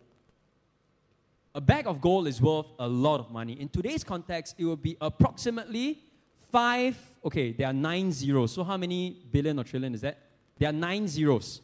[1.57, 3.55] A bag of gold is worth a lot of money.
[3.61, 6.05] In today's context, it would be approximately
[6.53, 8.53] five, okay, there are nine zeros.
[8.53, 10.19] So how many billion or trillion is that?
[10.57, 11.63] There are nine zeros.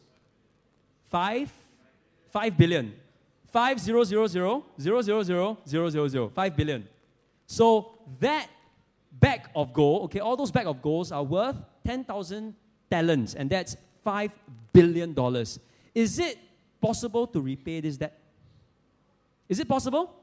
[1.09, 1.49] Five,
[2.29, 2.93] five billion.
[3.45, 6.27] Five zero zero zero zero zero zero zero zero zero.
[6.27, 6.85] Five billion.
[7.47, 8.49] So that
[9.13, 12.53] bag of gold, okay, all those bag of golds are worth 10,000
[12.91, 14.31] talents, and that's $5
[14.73, 15.15] billion.
[15.93, 16.37] Is it
[16.81, 18.19] possible to repay this debt?
[19.47, 20.13] Is it possible?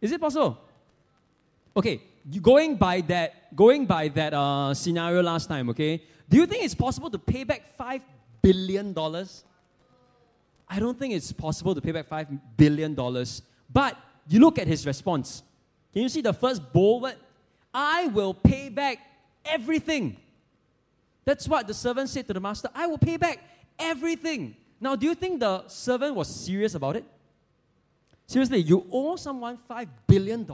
[0.00, 0.58] Is it possible?
[1.76, 2.02] Okay,
[2.40, 6.74] going by that, going by that uh, scenario last time, okay, do you think it's
[6.74, 8.02] possible to pay back five
[8.42, 9.44] billion dollars?
[10.68, 13.42] I don't think it's possible to pay back five billion dollars.
[13.72, 13.96] But
[14.28, 15.42] you look at his response.
[15.92, 17.16] Can you see the first bold word?
[17.72, 18.98] I will pay back
[19.44, 20.16] everything.
[21.24, 22.68] That's what the servant said to the master.
[22.74, 23.38] I will pay back
[23.78, 24.56] everything.
[24.80, 27.04] Now, do you think the servant was serious about it?
[28.26, 30.46] Seriously, you owe someone $5 billion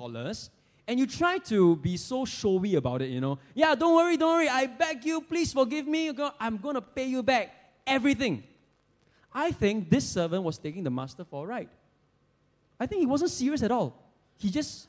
[0.86, 3.38] and you try to be so showy about it, you know.
[3.54, 4.48] Yeah, don't worry, don't worry.
[4.48, 6.12] I beg you, please forgive me.
[6.38, 7.52] I'm going to pay you back
[7.86, 8.44] everything.
[9.32, 11.68] I think this servant was taking the master for a ride.
[12.78, 13.94] I think he wasn't serious at all.
[14.38, 14.86] He just.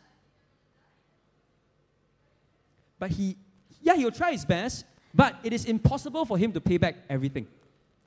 [2.99, 3.35] But he,
[3.81, 7.47] yeah, he'll try his best, but it is impossible for him to pay back everything.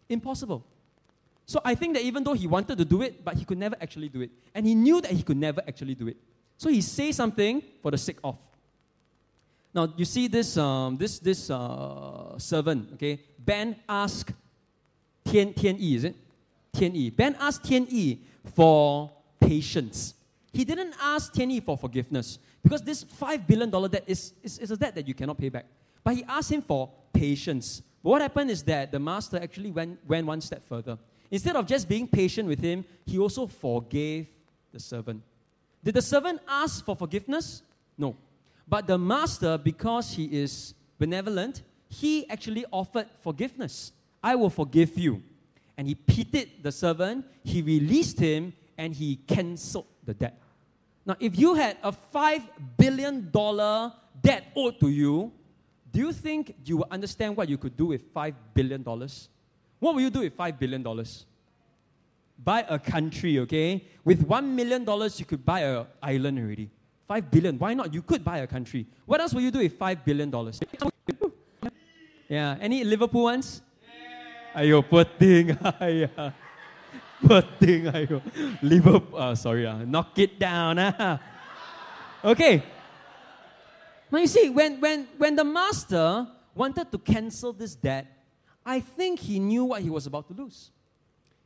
[0.09, 0.64] Impossible.
[1.47, 3.77] So I think that even though he wanted to do it, but he could never
[3.81, 4.31] actually do it.
[4.55, 6.16] And he knew that he could never actually do it.
[6.59, 8.37] So he says something for the sake of.
[9.73, 13.21] Now you see this um, this this uh, servant, okay?
[13.38, 14.33] Ben asked
[15.27, 16.16] Tian Tian Yi, is it?
[16.75, 17.11] Tian Yi.
[17.11, 18.21] Ben asked Tian Yi
[18.55, 20.14] for patience.
[20.53, 24.59] He didn't ask Tian Yi for forgiveness because this five billion dollar debt is, is,
[24.59, 25.66] is a debt that you cannot pay back.
[26.03, 27.83] But he asked him for patience.
[28.02, 30.98] But what happened is that the master actually went, went one step further.
[31.30, 34.26] Instead of just being patient with him, he also forgave
[34.72, 35.22] the servant.
[35.82, 37.62] Did the servant ask for forgiveness?
[37.96, 38.16] No.
[38.66, 43.92] But the master, because he is benevolent, he actually offered forgiveness.
[44.22, 45.22] I will forgive you.
[45.76, 50.38] And he pitied the servant, he released him, and he cancelled the debt.
[51.06, 52.42] Now, if you had a $5
[52.76, 53.30] billion
[54.20, 55.32] debt owed to you,
[55.92, 58.83] do you think you will understand what you could do with $5 billion?
[58.85, 60.85] What will you do with $5 billion?
[62.44, 63.85] Buy a country, okay?
[64.05, 64.83] With $1 million,
[65.16, 66.70] you could buy an island already.
[67.09, 67.92] 5 billion, why not?
[67.92, 68.87] You could buy a country.
[69.07, 70.31] What else will you do with $5 billion?
[72.29, 73.62] Yeah, any Liverpool ones?
[74.55, 75.57] Ayo, poor thing.
[77.24, 77.88] poor thing.
[77.88, 78.20] Ayo.
[78.61, 80.79] Liverpool, uh, sorry, uh, knock it down.
[80.79, 81.16] Uh.
[82.22, 82.62] Okay.
[84.11, 88.07] Now you see, when, when, when the master wanted to cancel this debt,
[88.64, 90.71] I think he knew what he was about to lose.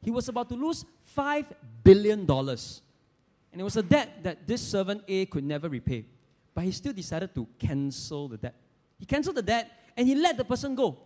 [0.00, 0.84] He was about to lose
[1.16, 1.46] $5
[1.84, 2.28] billion.
[2.28, 6.06] And it was a debt that this servant A could never repay.
[6.54, 8.54] But he still decided to cancel the debt.
[8.98, 10.98] He canceled the debt and he let the person go.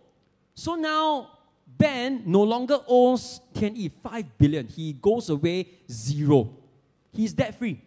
[0.55, 4.67] So now Ben no longer owes Tian Yi 5 billion.
[4.67, 6.55] He goes away zero.
[7.11, 7.81] He's debt free.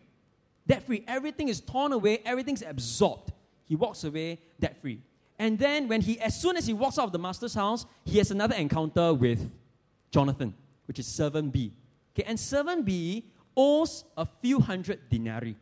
[0.66, 1.04] Debt free.
[1.08, 3.32] Everything is torn away, everything's absorbed.
[3.70, 5.00] He walks away debt free.
[5.38, 8.18] And then when he as soon as he walks out of the master's house, he
[8.18, 9.54] has another encounter with
[10.10, 10.52] Jonathan,
[10.86, 11.72] which is servant B.
[12.12, 13.24] Okay, and servant B
[13.56, 15.54] owes a few hundred denarii.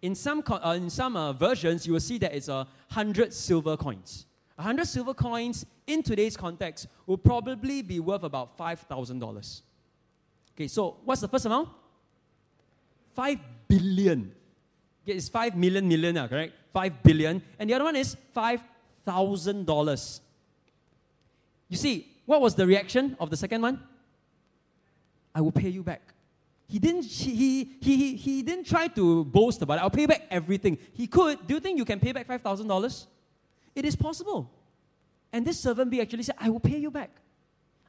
[0.00, 3.76] In some, uh, in some uh, versions, you will see that it's a hundred silver
[3.76, 4.26] coins.
[4.56, 9.62] A hundred silver coins in today's context will probably be worth about $5,000.
[10.54, 11.68] Okay, so what's the first amount?
[13.16, 14.32] 5 billion.
[15.02, 16.52] Okay, it's 5 million million, uh, correct?
[16.72, 17.42] 5 billion.
[17.58, 20.20] And the other one is $5,000.
[21.68, 23.82] You see, what was the reaction of the second one?
[25.34, 26.02] I will pay you back.
[26.68, 29.82] He didn't, he, he, he, he didn't try to boast about it.
[29.82, 30.78] I'll pay back everything.
[30.94, 31.46] He could.
[31.46, 33.06] Do you think you can pay back $5,000?
[33.74, 34.50] It is possible.
[35.32, 37.10] And this servant B actually said, I will pay you back.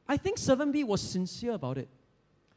[0.08, 1.88] I think servant B was sincere about it.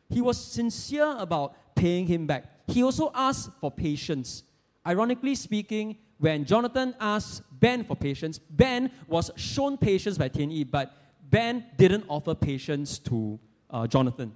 [0.09, 2.45] He was sincere about paying him back.
[2.67, 4.43] He also asked for patience.
[4.85, 10.63] Ironically speaking, when Jonathan asked Ben for patience, Ben was shown patience by Tian Yi,
[10.63, 10.93] but
[11.29, 14.31] Ben didn't offer patience to uh, Jonathan.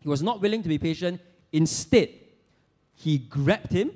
[0.00, 1.20] He was not willing to be patient.
[1.52, 2.10] Instead,
[2.94, 3.90] he grabbed him.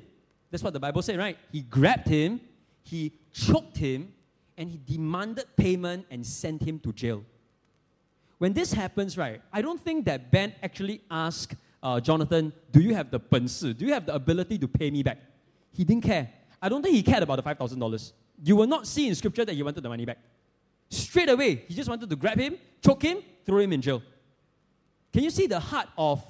[0.50, 1.38] That's what the Bible said, right?
[1.52, 2.40] He grabbed him,
[2.82, 4.12] he choked him,
[4.56, 7.22] and he demanded payment and sent him to jail.
[8.38, 12.94] When this happens, right, I don't think that Ben actually asked uh, Jonathan, Do you
[12.94, 13.74] have the 本事?
[13.74, 15.18] Do you have the ability to pay me back?
[15.72, 16.30] He didn't care.
[16.60, 18.12] I don't think he cared about the $5,000.
[18.42, 20.18] You will not see in scripture that he wanted the money back.
[20.90, 24.02] Straight away, he just wanted to grab him, choke him, throw him in jail.
[25.12, 26.22] Can you see the heart of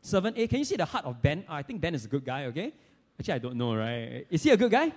[0.00, 0.46] servant A?
[0.46, 1.44] Can you see the heart of Ben?
[1.48, 2.72] Ah, I think Ben is a good guy, okay?
[3.18, 4.26] Actually, I don't know, right?
[4.30, 4.92] Is he a good guy?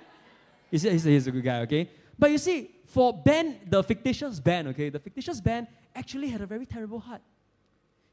[0.71, 1.89] Is he, he's a good guy, okay?
[2.19, 6.45] But you see, for Ben, the fictitious Ben, okay, the fictitious Ben actually had a
[6.45, 7.21] very terrible heart.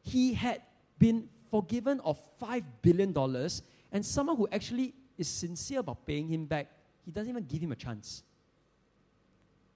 [0.03, 0.63] He had
[0.99, 3.15] been forgiven of $5 billion,
[3.93, 6.71] and someone who actually is sincere about paying him back,
[7.05, 8.23] he doesn't even give him a chance.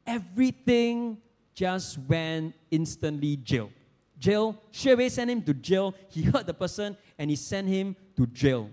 [0.06, 1.18] Everything
[1.54, 3.70] just went instantly jail
[4.18, 5.94] jail, straight away send him to jail.
[6.08, 8.70] He hurt the person and he sent him to jail.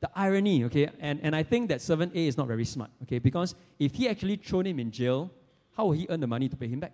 [0.00, 3.18] The irony, okay, and, and I think that servant A is not very smart, okay,
[3.18, 5.30] because if he actually thrown him in jail,
[5.76, 6.92] how will he earn the money to pay him back?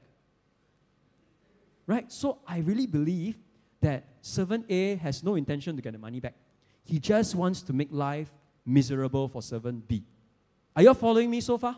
[1.87, 2.11] Right?
[2.11, 3.38] So I really believe
[3.81, 6.35] that servant A has no intention to get the money back.
[6.83, 8.33] He just wants to make life
[8.67, 10.03] miserable for servant B.
[10.75, 11.77] Are you following me so far?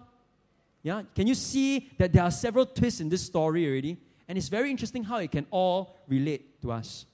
[0.83, 1.03] Yeah?
[1.15, 3.99] Can you see that there are several twists in this story already?
[4.27, 7.07] And it's very interesting how it can all relate to us.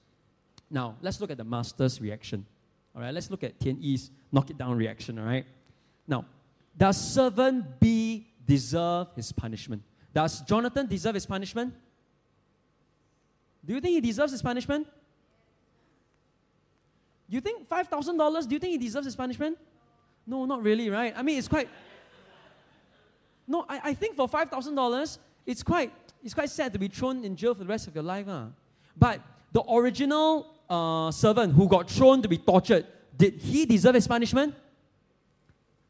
[0.71, 2.47] Now, let's look at the master's reaction.
[2.95, 5.19] All right, let's look at Tian Yi's knock it down reaction.
[5.19, 5.47] All right.
[6.07, 6.25] Now,
[6.77, 9.83] does servant B deserve his punishment?
[10.13, 11.75] Does Jonathan deserve his punishment?
[13.65, 14.87] Do you think he deserves his punishment?
[17.35, 18.49] You think $5,000?
[18.49, 19.59] Do you think he deserves his punishment?
[20.25, 21.13] No, not really, right?
[21.17, 21.69] I mean, it's quite.
[23.45, 25.93] No, I, I think for $5,000, it's quite,
[26.23, 28.29] it's quite sad to be thrown in jail for the rest of your life.
[28.29, 28.47] Uh.
[28.97, 29.21] But
[29.51, 34.55] the original uh, servant who got thrown to be tortured, did he deserve his punishment?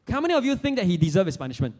[0.09, 1.75] How many of you think that he deserved his punishment?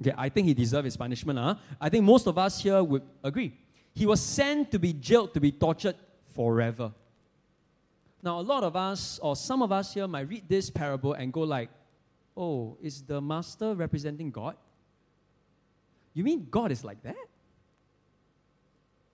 [0.00, 1.38] Okay, I think he deserved his punishment.
[1.38, 1.56] Huh?
[1.78, 3.52] I think most of us here would agree.
[3.94, 5.96] He was sent to be jailed, to be tortured
[6.34, 6.92] forever.
[8.22, 11.32] Now, a lot of us, or some of us here, might read this parable and
[11.32, 11.70] go like,
[12.36, 14.56] oh, is the master representing God?
[16.14, 17.16] You mean God is like that?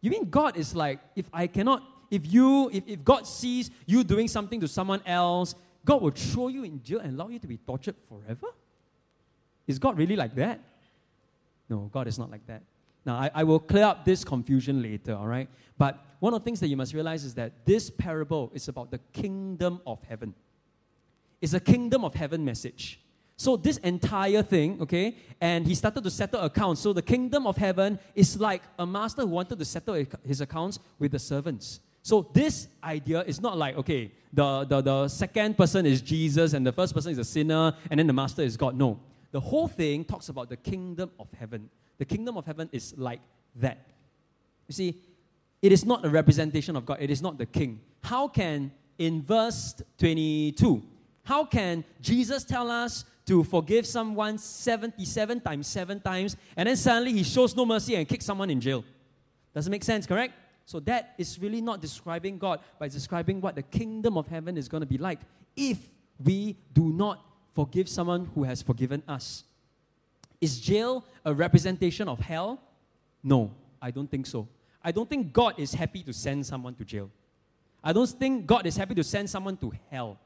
[0.01, 4.05] You mean God is like, if I cannot, if you, if, if God sees you
[4.05, 7.47] doing something to someone else, God will throw you in jail and allow you to
[7.47, 8.49] be tortured forever?
[9.66, 10.61] Is God really like that?
[11.68, 12.62] No, God is not like that.
[13.05, 15.49] Now, I, I will clear up this confusion later, all right?
[15.77, 18.91] But one of the things that you must realize is that this parable is about
[18.91, 20.35] the kingdom of heaven.
[21.41, 23.01] It's a kingdom of heaven message.
[23.37, 26.81] So, this entire thing, okay, and he started to settle accounts.
[26.81, 30.81] So, the kingdom of heaven is like a master who wanted to settle his accounts
[30.99, 31.79] with the servants.
[32.03, 36.67] So, this idea is not like, okay, the, the, the second person is Jesus and
[36.67, 38.77] the first person is a sinner and then the master is God.
[38.77, 38.99] No.
[39.31, 41.71] The whole thing talks about the kingdom of heaven.
[41.99, 43.21] The kingdom of heaven is like
[43.57, 43.87] that.
[44.67, 45.01] You see,
[45.61, 47.81] it is not a representation of God, it is not the king.
[48.03, 50.83] How can, in verse 22,
[51.25, 57.12] how can Jesus tell us to forgive someone 77 times 7 times and then suddenly
[57.12, 58.85] he shows no mercy and kicks someone in jail?
[59.55, 60.35] Doesn't make sense, correct?
[60.64, 64.57] So that is really not describing God, but it's describing what the kingdom of heaven
[64.57, 65.21] is going to be like
[65.57, 65.79] if
[66.23, 69.44] we do not forgive someone who has forgiven us.
[70.40, 72.61] Is jail a representation of hell?
[73.23, 73.51] No,
[73.83, 74.47] I don't think so.
[74.83, 77.11] I don't think God is happy to send someone to jail.
[77.83, 80.19] I don't think God is happy to send someone to hell.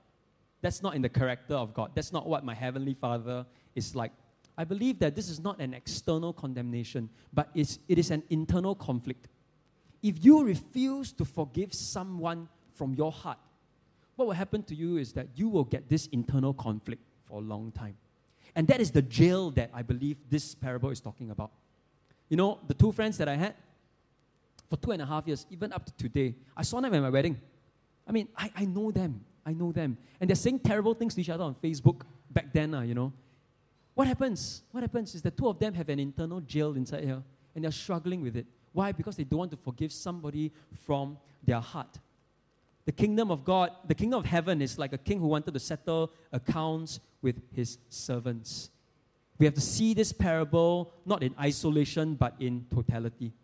[0.60, 1.90] That's not in the character of God.
[1.94, 4.12] That's not what my Heavenly Father is like.
[4.56, 8.74] I believe that this is not an external condemnation, but it's, it is an internal
[8.74, 9.28] conflict.
[10.02, 13.38] If you refuse to forgive someone from your heart,
[14.16, 17.44] what will happen to you is that you will get this internal conflict for a
[17.44, 17.96] long time.
[18.54, 21.50] And that is the jail that I believe this parable is talking about.
[22.28, 23.54] You know, the two friends that I had
[24.72, 27.10] for two and a half years, even up to today, I saw them at my
[27.10, 27.38] wedding.
[28.08, 29.22] I mean, I, I know them.
[29.44, 29.98] I know them.
[30.18, 33.12] And they're saying terrible things to each other on Facebook back then, uh, you know.
[33.92, 34.62] What happens?
[34.70, 37.22] What happens is the two of them have an internal jail inside here,
[37.54, 38.46] and they're struggling with it.
[38.72, 38.92] Why?
[38.92, 40.50] Because they don't want to forgive somebody
[40.86, 41.98] from their heart.
[42.86, 45.60] The kingdom of God, the kingdom of heaven is like a king who wanted to
[45.60, 48.70] settle accounts with his servants.
[49.38, 53.34] We have to see this parable not in isolation but in totality.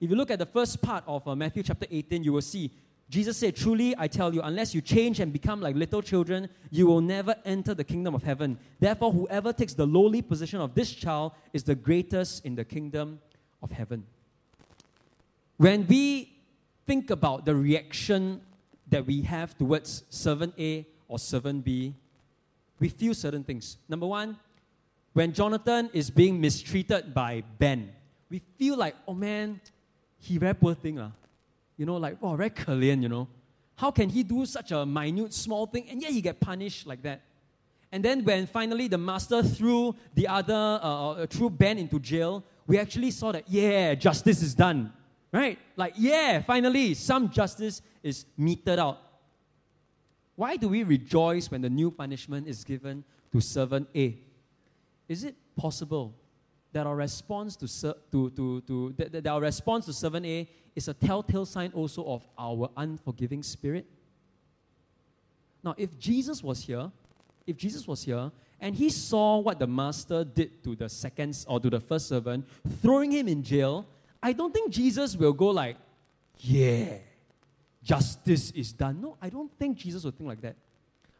[0.00, 2.72] If you look at the first part of uh, Matthew chapter 18, you will see
[3.10, 6.86] Jesus said, Truly, I tell you, unless you change and become like little children, you
[6.86, 8.56] will never enter the kingdom of heaven.
[8.78, 13.20] Therefore, whoever takes the lowly position of this child is the greatest in the kingdom
[13.64, 14.06] of heaven.
[15.56, 16.38] When we
[16.86, 18.42] think about the reaction
[18.88, 21.94] that we have towards servant A or servant B,
[22.78, 23.76] we feel certain things.
[23.88, 24.38] Number one,
[25.14, 27.90] when Jonathan is being mistreated by Ben,
[28.30, 29.60] we feel like, oh man,
[30.20, 30.98] he very poor thing.
[30.98, 31.10] Uh.
[31.76, 33.26] You know, like, oh, very 可怜, you know.
[33.76, 37.02] How can he do such a minute, small thing and yet he get punished like
[37.02, 37.22] that?
[37.90, 42.44] And then when finally the master threw the other, uh, uh threw Ben into jail,
[42.66, 44.92] we actually saw that, yeah, justice is done.
[45.32, 45.58] Right?
[45.76, 48.98] Like, yeah, finally, some justice is meted out.
[50.36, 54.18] Why do we rejoice when the new punishment is given to servant A?
[55.08, 56.14] Is it possible
[56.72, 60.88] that our response to, to, to, to that, that our response to servant A is
[60.88, 63.86] a telltale sign also of our unforgiving spirit?
[65.62, 66.90] Now, if Jesus was here,
[67.46, 68.30] if Jesus was here
[68.60, 72.46] and he saw what the master did to the second or to the first servant,
[72.82, 73.86] throwing him in jail,
[74.22, 75.76] I don't think Jesus will go like,
[76.38, 76.98] yeah,
[77.82, 79.00] justice is done.
[79.00, 80.56] No, I don't think Jesus would think like that.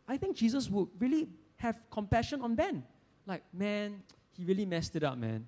[0.07, 2.83] I think Jesus would really have compassion on Ben.
[3.27, 4.03] Like, man,
[4.37, 5.45] he really messed it up, man.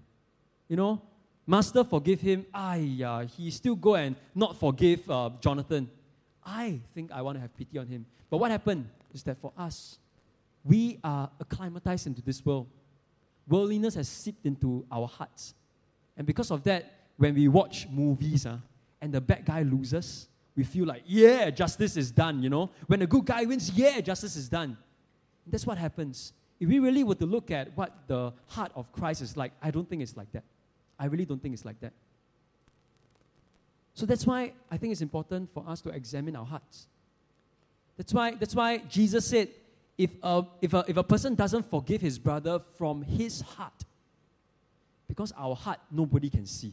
[0.68, 1.02] You know,
[1.46, 2.46] Master forgive him.
[2.52, 5.90] I, yeah, he still go and not forgive uh, Jonathan.
[6.44, 8.06] I think I want to have pity on him.
[8.30, 9.98] But what happened is that for us,
[10.64, 12.66] we are acclimatized into this world.
[13.48, 15.54] Worldliness has seeped into our hearts.
[16.16, 18.58] And because of that, when we watch movies uh,
[19.00, 22.70] and the bad guy loses, we feel like, yeah, justice is done, you know.
[22.86, 24.76] When the good guy wins, yeah, justice is done.
[25.46, 26.32] That's what happens.
[26.62, 29.72] If we really were to look at what the heart of Christ is like, I
[29.72, 30.44] don't think it's like that.
[30.96, 31.92] I really don't think it's like that.
[33.94, 36.86] So that's why I think it's important for us to examine our hearts.
[37.96, 39.48] That's why, that's why Jesus said,
[39.98, 43.84] if a, if, a, if a person doesn't forgive his brother from his heart,
[45.08, 46.72] Because our heart, nobody can see.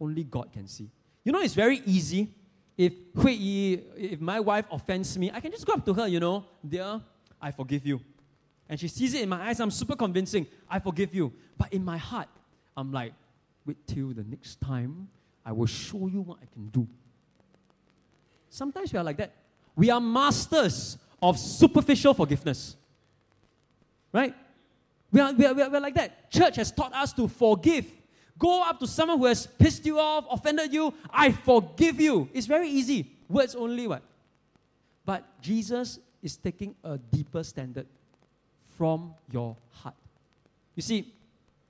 [0.00, 0.88] Only God can see.
[1.22, 2.28] You know, it's very easy.
[2.78, 6.08] If Hui Yi, if my wife offends me, I can just go up to her,
[6.08, 7.00] you know, dear,
[7.40, 8.00] I forgive you.
[8.68, 11.32] And she sees it in my eyes, I'm super convincing, I forgive you.
[11.56, 12.28] But in my heart,
[12.76, 13.14] I'm like,
[13.64, 15.08] wait till the next time,
[15.44, 16.86] I will show you what I can do.
[18.50, 19.34] Sometimes we are like that.
[19.74, 22.76] We are masters of superficial forgiveness.
[24.12, 24.34] Right?
[25.10, 26.30] We are, we, are, we, are, we are like that.
[26.30, 27.86] Church has taught us to forgive.
[28.38, 30.92] Go up to someone who has pissed you off, offended you.
[31.10, 32.28] I forgive you.
[32.32, 33.10] It's very easy.
[33.28, 34.02] Words only, what?
[35.04, 37.86] But Jesus is taking a deeper standard
[38.78, 39.96] from your heart.
[40.76, 41.12] You see,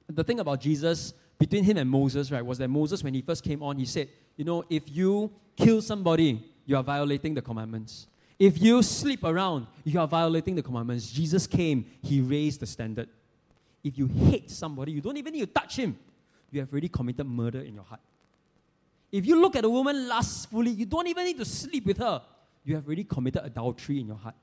[0.06, 3.42] the thing about Jesus, between him and Moses, right, was that Moses, when he first
[3.42, 8.06] came on, he said, You know, if you kill somebody, you are violating the commandments.
[8.38, 11.11] If you sleep around, you are violating the commandments.
[11.11, 13.09] Jesus came, he raised the standard.
[13.82, 15.98] If you hate somebody, you don't even need to touch him.
[16.50, 18.00] You have already committed murder in your heart.
[19.11, 22.22] If you look at a woman lustfully, you don't even need to sleep with her.
[22.64, 24.34] You have already committed adultery in your heart.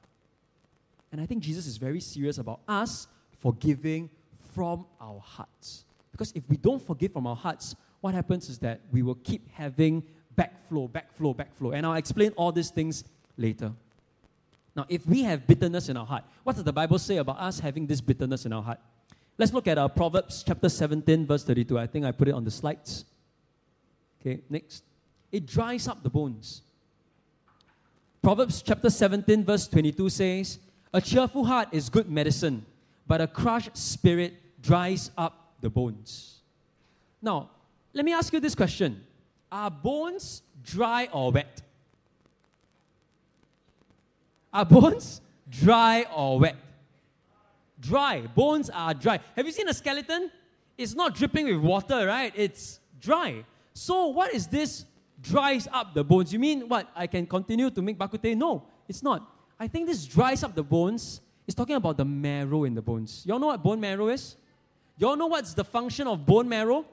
[1.16, 3.07] And I think Jesus is very serious about us
[3.39, 4.09] forgiving
[4.53, 5.86] from our hearts.
[6.11, 9.49] Because if we don't forgive from our hearts, what happens is that we will keep
[9.53, 10.03] having
[10.38, 11.74] backflow, backflow, backflow.
[11.74, 13.05] And I'll explain all these things
[13.38, 13.72] later.
[14.76, 17.61] Now, if we have bitterness in our heart, what does the Bible say about us
[17.61, 18.82] having this bitterness in our heart?
[19.38, 21.80] Let's look at uh, Proverbs chapter 17, verse 32.
[21.80, 23.05] I think I put it on the slides.
[24.20, 24.84] Okay, next.
[25.32, 26.61] It dries up the bones.
[28.22, 30.59] Proverbs chapter 17, verse 22 says,
[30.96, 32.66] A cheerful heart is good medicine,
[33.06, 36.39] but a crushed spirit dries up the bones.
[37.22, 37.50] Now,
[37.91, 39.04] let me ask you this question
[39.52, 41.62] Are bones dry or wet?
[44.54, 45.20] Are bones
[45.50, 46.56] dry or wet?
[47.82, 48.22] Dry.
[48.22, 49.20] Bones are dry.
[49.36, 50.32] Have you seen a skeleton?
[50.78, 52.32] It's not dripping with water, right?
[52.38, 53.43] It's dry.
[53.74, 54.86] So, what is this
[55.22, 56.32] dries up the bones?
[56.32, 56.89] You mean what?
[56.96, 58.34] I can continue to make bak kut teh?
[58.34, 59.35] No, it's not.
[59.60, 61.22] I think this dries up the bones.
[61.47, 63.24] It's talking about the marrow in the bones.
[63.26, 64.36] Y'all know what bone marrow is?
[64.97, 66.86] Y'all know what's the function of bone marrow?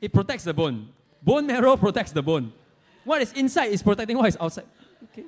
[0.00, 0.88] It protects the bone.
[1.22, 2.52] Bone marrow protects the bone.
[3.04, 4.66] What is inside is protecting what is outside.
[5.04, 5.24] Okay.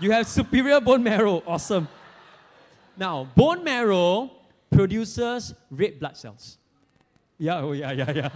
[0.00, 1.42] You have superior bone marrow.
[1.46, 1.88] Awesome.
[2.96, 4.30] Now, bone marrow
[4.70, 6.58] produces red blood cells.
[7.38, 8.28] Yeah, oh yeah, yeah, yeah.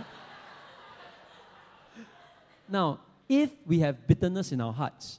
[2.69, 3.01] now,
[3.33, 5.19] if we have bitterness in our hearts,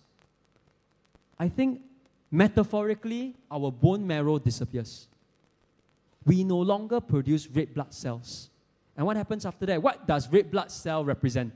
[1.40, 1.82] I think
[2.30, 5.08] metaphorically our bone marrow disappears.
[6.24, 8.50] We no longer produce red blood cells.
[8.96, 9.82] And what happens after that?
[9.82, 11.52] What does red blood cell represent?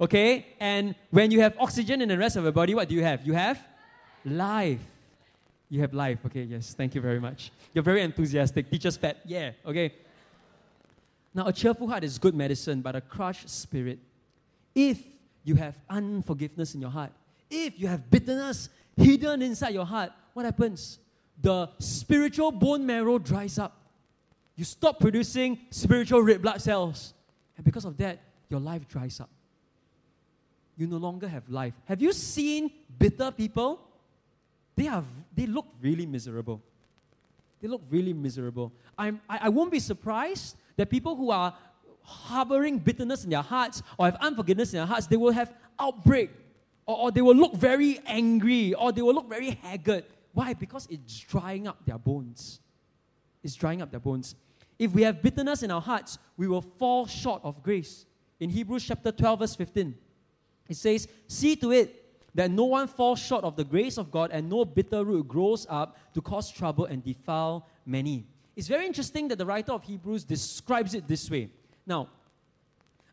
[0.00, 0.46] Okay?
[0.58, 3.24] And when you have oxygen in the rest of your body, what do you have?
[3.24, 3.64] You have
[4.24, 4.80] life.
[5.68, 6.18] You have life.
[6.26, 6.74] Okay, yes.
[6.74, 7.52] Thank you very much.
[7.72, 8.68] You're very enthusiastic.
[8.68, 9.20] Teacher's pet.
[9.24, 9.52] Yeah.
[9.64, 9.92] Okay.
[11.32, 13.98] Now, a cheerful heart is good medicine, but a crushed spirit.
[14.74, 15.02] If
[15.44, 17.12] you have unforgiveness in your heart,
[17.50, 20.98] if you have bitterness hidden inside your heart, what happens?
[21.40, 23.76] The spiritual bone marrow dries up.
[24.56, 27.14] You stop producing spiritual red blood cells.
[27.56, 29.30] And because of that, your life dries up
[30.80, 31.74] you no longer have life.
[31.84, 33.80] Have you seen bitter people?
[34.74, 35.04] They, are,
[35.36, 36.62] they look really miserable.
[37.60, 38.72] They look really miserable.
[38.96, 41.54] I'm, I, I won't be surprised that people who are
[42.02, 46.30] harboring bitterness in their hearts or have unforgiveness in their hearts, they will have outbreak
[46.86, 50.04] or, or they will look very angry or they will look very haggard.
[50.32, 50.54] Why?
[50.54, 52.60] Because it's drying up their bones.
[53.42, 54.34] It's drying up their bones.
[54.78, 58.06] If we have bitterness in our hearts, we will fall short of grace.
[58.38, 59.94] In Hebrews chapter 12, verse 15,
[60.66, 64.30] it says, See to it that no one falls short of the grace of God
[64.32, 68.24] and no bitter root grows up to cause trouble and defile many.
[68.60, 71.48] It's very interesting that the writer of Hebrews describes it this way.
[71.86, 72.08] Now,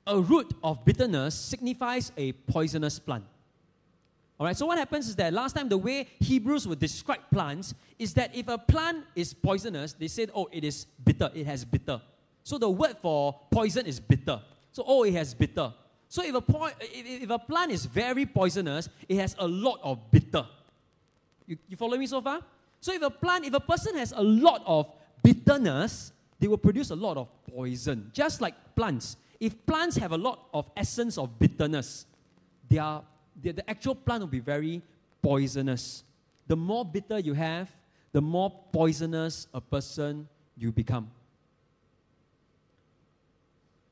[0.05, 3.23] a root of bitterness signifies a poisonous plant.
[4.37, 7.73] All right, so what happens is that last time the way Hebrews would describe plants
[7.97, 11.63] is that if a plant is poisonous, they said, oh, it is bitter, it has
[11.63, 12.01] bitter.
[12.43, 14.41] So the word for poison is bitter.
[14.73, 15.73] So, oh, it has bitter.
[16.09, 19.79] So if a, po- if, if a plant is very poisonous, it has a lot
[19.81, 20.45] of bitter.
[21.45, 22.41] You, you follow me so far?
[22.81, 24.91] So if a plant, if a person has a lot of
[25.27, 28.09] bitterness, they will produce a lot of poison.
[28.13, 29.17] Just like plants.
[29.39, 32.05] If plants have a lot of essence of bitterness,
[32.69, 33.03] they are,
[33.41, 34.81] they, the actual plant will be very
[35.21, 36.03] poisonous.
[36.47, 37.69] The more bitter you have,
[38.13, 41.11] the more poisonous a person you become.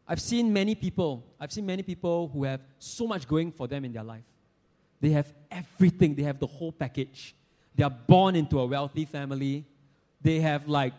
[0.08, 3.84] I've seen many people, I've seen many people who have so much going for them
[3.84, 4.24] in their life.
[5.02, 7.36] They have everything, they have the whole package.
[7.76, 9.66] They are born into a wealthy family.
[10.22, 10.94] They have like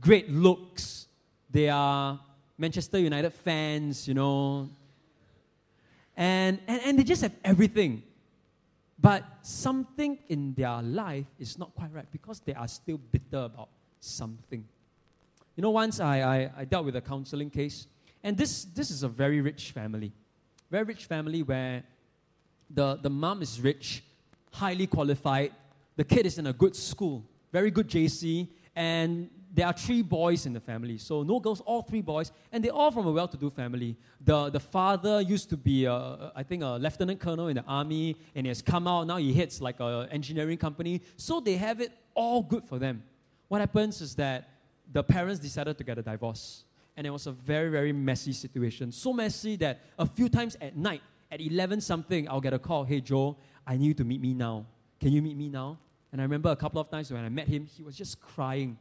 [0.00, 1.06] great looks.
[1.50, 2.20] They are
[2.56, 4.68] Manchester United fans, you know.
[6.16, 8.02] And, and, and they just have everything.
[9.00, 13.68] But something in their life is not quite right because they are still bitter about
[14.00, 14.64] something.
[15.54, 17.86] You know, once I, I, I dealt with a counseling case,
[18.24, 20.12] and this, this is a very rich family.
[20.70, 21.84] Very rich family where
[22.70, 24.02] the, the mom is rich,
[24.52, 25.52] highly qualified,
[25.96, 30.46] the kid is in a good school, very good JC, and there are three boys
[30.46, 30.98] in the family.
[30.98, 33.96] So no girls, all three boys, and they're all from a well-to-do family.
[34.20, 38.16] The, the father used to be, a, I think, a lieutenant colonel in the army,
[38.34, 39.06] and he has come out.
[39.06, 41.02] Now he heads like an engineering company.
[41.16, 43.02] So they have it all good for them.
[43.48, 44.50] What happens is that
[44.92, 46.64] the parents decided to get a divorce.
[46.96, 48.92] And it was a very, very messy situation.
[48.92, 52.84] So messy that a few times at night, at 11 something, I'll get a call,
[52.84, 53.36] hey Joe,
[53.66, 54.66] I need you to meet me now.
[54.98, 55.78] Can you meet me now?
[56.10, 58.76] And I remember a couple of times when I met him, he was just crying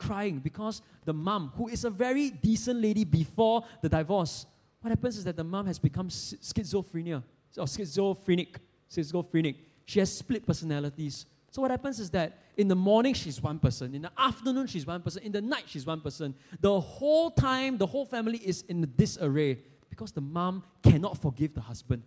[0.00, 4.46] crying because the mom, who is a very decent lady before the divorce,
[4.80, 7.22] what happens is that the mom has become schizophrenia
[7.56, 8.58] or schizophrenic.
[8.92, 9.56] Schizophrenic.
[9.84, 11.26] She has split personalities.
[11.50, 14.86] So what happens is that in the morning she's one person, in the afternoon she's
[14.86, 16.34] one person, in the night she's one person.
[16.60, 21.60] The whole time, the whole family is in disarray because the mom cannot forgive the
[21.60, 22.02] husband.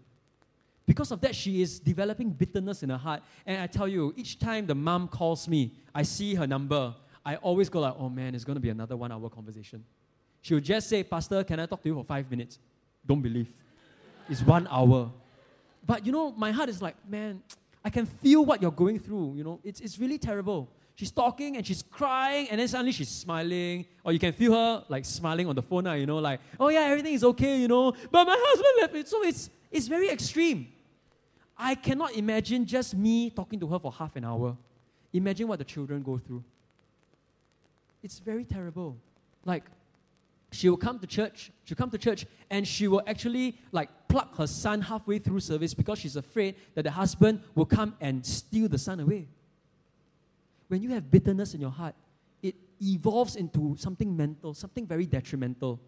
[0.86, 3.24] Because of that, she is developing bitterness in her heart.
[3.46, 6.94] And I tell you, each time the mom calls me, I see her number.
[7.26, 9.84] I always go like, oh man, it's going to be another one hour conversation.
[10.42, 12.60] She would just say, Pastor, can I talk to you for five minutes?
[13.06, 13.50] Don't believe.
[14.30, 15.12] It's one hour.
[15.86, 17.42] But you know, my heart is like, man,
[17.84, 19.36] I can feel what you're going through.
[19.36, 20.70] You know, it's, it's really terrible.
[20.96, 24.84] She's talking and she's crying, and then suddenly she's smiling, or you can feel her
[24.90, 27.68] like smiling on the phone now, you know, like, oh yeah, everything is okay, you
[27.68, 29.04] know, but my husband left me.
[29.06, 30.68] So it's, it's very extreme.
[31.58, 34.56] I cannot imagine just me talking to her for half an hour.
[35.14, 36.44] Imagine what the children go through.
[38.04, 38.98] It's very terrible.
[39.46, 39.64] Like,
[40.52, 44.38] she will come to church, she'll come to church, and she will actually like pluck
[44.38, 48.68] her son halfway through service because she's afraid that the husband will come and steal
[48.68, 49.28] the son away.
[50.68, 51.96] When you have bitterness in your heart,
[52.44, 55.80] it evolves into something mental, something very detrimental.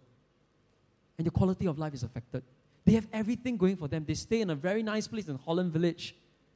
[1.17, 2.43] And your quality of life is affected.
[2.85, 4.05] They have everything going for them.
[4.05, 6.15] They stay in a very nice place in Holland Village.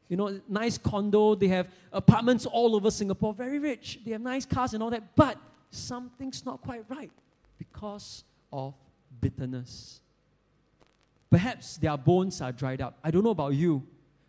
[0.09, 1.35] You know, nice condo.
[1.35, 3.99] They have apartments all over Singapore, very rich.
[4.03, 5.15] They have nice cars and all that.
[5.15, 5.37] But
[5.69, 7.11] something's not quite right
[7.59, 8.73] because of
[9.21, 10.01] bitterness.
[11.29, 12.97] Perhaps their bones are dried up.
[13.03, 13.85] I don't know about you.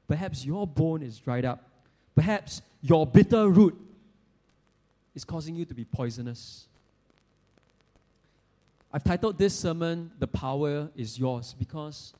[0.07, 1.67] Perhaps your bone is dried up.
[2.15, 3.75] Perhaps your bitter root
[5.15, 6.67] is causing you to be poisonous.
[8.93, 12.13] I've titled this sermon, The Power is Yours, because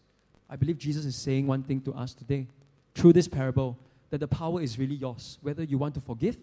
[0.49, 2.47] I believe Jesus is saying one thing to us today
[2.95, 3.79] through this parable
[4.11, 6.37] that the power is really yours, whether you want to forgive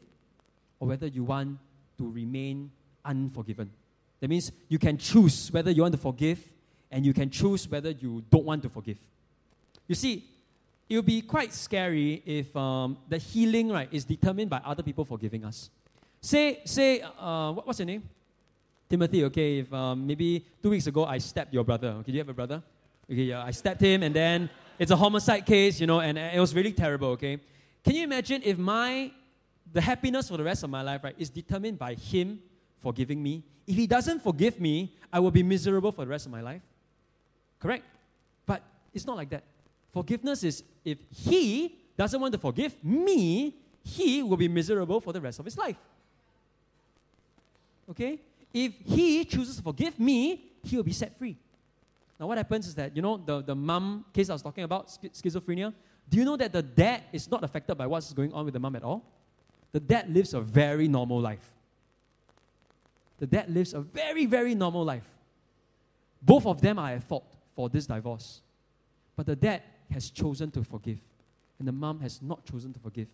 [0.80, 1.58] or whether you want
[1.98, 2.72] to remain
[3.04, 3.70] unforgiven.
[4.20, 6.39] That means you can choose whether you want to forgive
[6.91, 8.98] and you can choose whether you don't want to forgive.
[9.88, 10.26] You see,
[10.89, 15.04] it would be quite scary if um, the healing right is determined by other people
[15.04, 15.70] forgiving us.
[16.22, 18.04] Say, say, uh, what, what's your name?
[18.89, 19.26] Timothy.
[19.26, 21.89] Okay, if um, maybe two weeks ago I stabbed your brother.
[22.00, 22.64] Okay, do you have a brother?
[23.12, 24.50] Okay, yeah, I stabbed him, and then
[24.80, 27.10] it's a homicide case, you know, and it was really terrible.
[27.10, 27.40] Okay,
[27.84, 29.12] can you imagine if my
[29.74, 32.40] the happiness for the rest of my life, right, is determined by him
[32.80, 33.44] forgiving me.
[33.66, 36.62] If he doesn't forgive me, I will be miserable for the rest of my life.
[37.60, 37.84] Correct?
[38.46, 38.62] But
[38.94, 39.44] it's not like that.
[39.92, 45.22] Forgiveness is if he doesn't want to forgive me, he will be miserable for the
[45.22, 45.78] rest of his life.
[47.90, 48.20] Okay?
[48.54, 51.38] If he chooses to forgive me, he will be set free.
[52.20, 54.88] Now, what happens is that, you know, the, the mom case I was talking about,
[54.88, 55.74] schizophrenia,
[56.09, 58.59] do you know that the dad is not affected by what's going on with the
[58.59, 59.05] mom at all?
[59.72, 61.51] The dad lives a very normal life.
[63.20, 65.07] The dad lives a very, very normal life.
[66.22, 68.41] Both of them are at fault for this divorce.
[69.15, 70.99] But the dad has chosen to forgive,
[71.59, 73.07] and the mom has not chosen to forgive.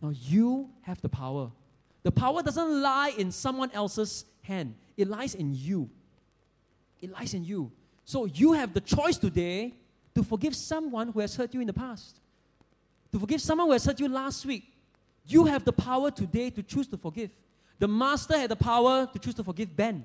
[0.00, 1.50] Now, you have the power.
[2.02, 5.90] The power doesn't lie in someone else's hand, it lies in you.
[7.00, 7.70] It lies in you.
[8.04, 9.74] So, you have the choice today
[10.14, 12.18] to forgive someone who has hurt you in the past,
[13.12, 14.64] to forgive someone who has hurt you last week,
[15.26, 17.30] you have the power today to choose to forgive.
[17.78, 20.04] The master had the power to choose to forgive Ben.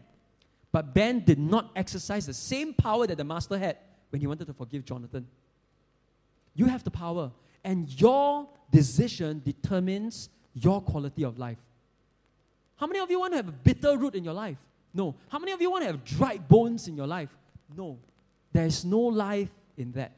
[0.71, 3.77] But Ben did not exercise the same power that the master had
[4.09, 5.27] when he wanted to forgive Jonathan.
[6.53, 7.31] You have the power,
[7.63, 11.57] and your decision determines your quality of life.
[12.77, 14.57] How many of you want to have a bitter root in your life?
[14.95, 15.13] No.
[15.27, 17.29] How many of you want to have dried bones in your life?
[17.75, 17.99] No.
[18.53, 20.13] There is no life in that.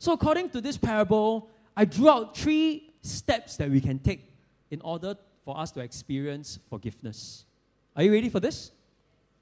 [0.00, 4.28] So, according to this parable, I drew out three steps that we can take
[4.72, 5.14] in order
[5.44, 7.44] for us to experience forgiveness.
[7.94, 8.72] Are you ready for this?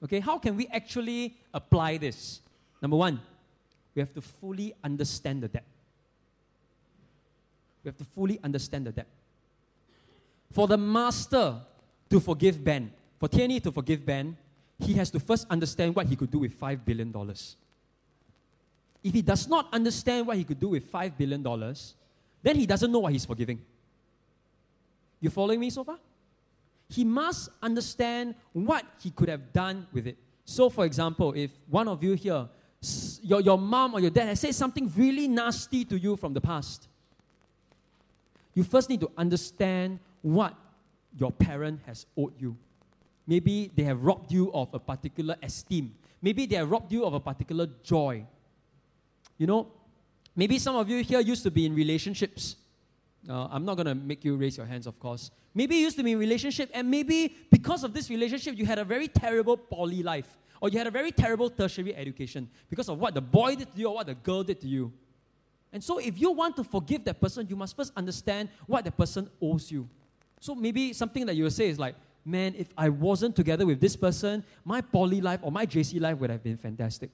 [0.05, 2.41] Okay, how can we actually apply this?
[2.83, 3.21] Number one,
[3.95, 5.65] we have to fully understand the debt.
[7.83, 9.07] We have to fully understand the debt.
[10.53, 11.61] For the master
[12.11, 14.37] to forgive Ben, for Tierney to forgive Ben,
[14.81, 17.13] he has to first understand what he could do with $5 billion.
[19.03, 21.43] If he does not understand what he could do with $5 billion,
[22.43, 23.61] then he doesn't know what he's forgiving.
[25.21, 25.99] You following me so far?
[26.89, 30.17] He must understand what he could have done with it.
[30.45, 32.49] So, for example, if one of you here,
[33.23, 36.41] your, your mom or your dad has said something really nasty to you from the
[36.41, 36.89] past,
[38.55, 40.55] you first need to understand what
[41.17, 42.57] your parent has owed you.
[43.29, 45.95] Maybe they have robbed you of a particular esteem.
[46.23, 48.25] Maybe they have robbed you of a particular joy.
[49.37, 49.67] You know,
[50.35, 52.57] maybe some of you here used to be in relationships.
[53.29, 55.31] Uh, I'm not going to make you raise your hands, of course.
[55.55, 58.79] Maybe you used to be in relationship, and maybe because of this relationship, you had
[58.79, 62.99] a very terrible poly life, or you had a very terrible tertiary education because of
[62.99, 64.91] what the boy did to you or what the girl did to you.
[65.71, 68.91] And so, if you want to forgive that person, you must first understand what the
[68.91, 69.87] person owes you.
[70.41, 71.95] So, maybe something that you will say is like,
[72.29, 76.19] man, if I wasn't together with this person, my poly life or my JC life
[76.19, 77.11] would have been fantastic.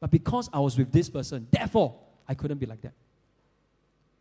[0.00, 1.94] But because I was with this person, therefore,
[2.28, 2.92] I couldn't be like that.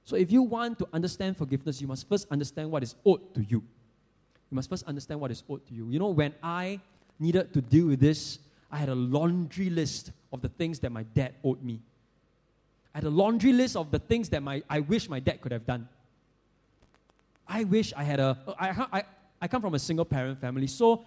[0.04, 3.42] So if you want to understand forgiveness, you must first understand what is owed to
[3.42, 3.64] you.
[4.52, 5.90] You must first understand what is owed to you.
[5.90, 6.80] You know, when I
[7.20, 8.40] needed to deal with this,
[8.72, 11.82] I had a laundry list of the things that my dad owed me.
[12.94, 15.52] I had a laundry list of the things that my, I wish my dad could
[15.52, 15.88] have done.
[17.48, 18.38] I wish I had a.
[18.60, 19.04] I, I,
[19.46, 21.06] I come from a single parent family, so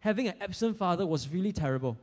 [0.00, 1.96] having an absent father was really terrible.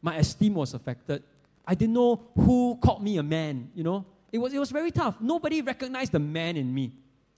[0.00, 1.24] My esteem was affected.
[1.66, 4.06] I didn't know who called me a man, you know.
[4.30, 5.20] It was, it was very tough.
[5.20, 6.92] Nobody recognized the man in me.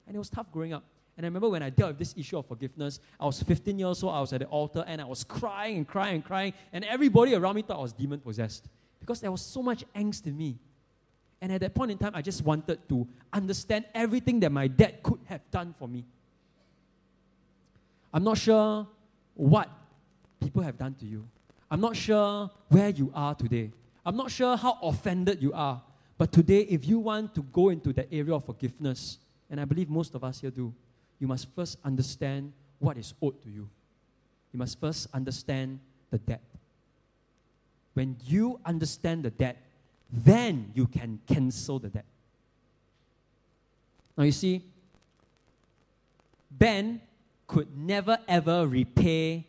[0.06, 0.84] And it was tough growing up.
[1.16, 4.02] And I remember when I dealt with this issue of forgiveness, I was 15 years
[4.02, 6.84] old, I was at the altar, and I was crying and crying and crying, and
[6.84, 8.68] everybody around me thought I was demon possessed
[8.98, 10.58] because there was so much angst in me.
[11.40, 15.02] And at that point in time, I just wanted to understand everything that my dad
[15.02, 16.04] could have done for me.
[18.12, 18.86] I'm not sure
[19.34, 19.68] what
[20.40, 21.26] people have done to you.
[21.70, 23.70] I'm not sure where you are today.
[24.04, 25.80] I'm not sure how offended you are.
[26.18, 29.88] But today, if you want to go into the area of forgiveness, and I believe
[29.88, 30.74] most of us here do,
[31.18, 33.68] you must first understand what is owed to you.
[34.52, 35.78] You must first understand
[36.10, 36.42] the debt.
[37.94, 39.56] When you understand the debt,
[40.12, 42.04] then you can cancel the debt.
[44.16, 44.64] Now, you see,
[46.50, 47.00] Ben
[47.50, 49.44] could never ever repay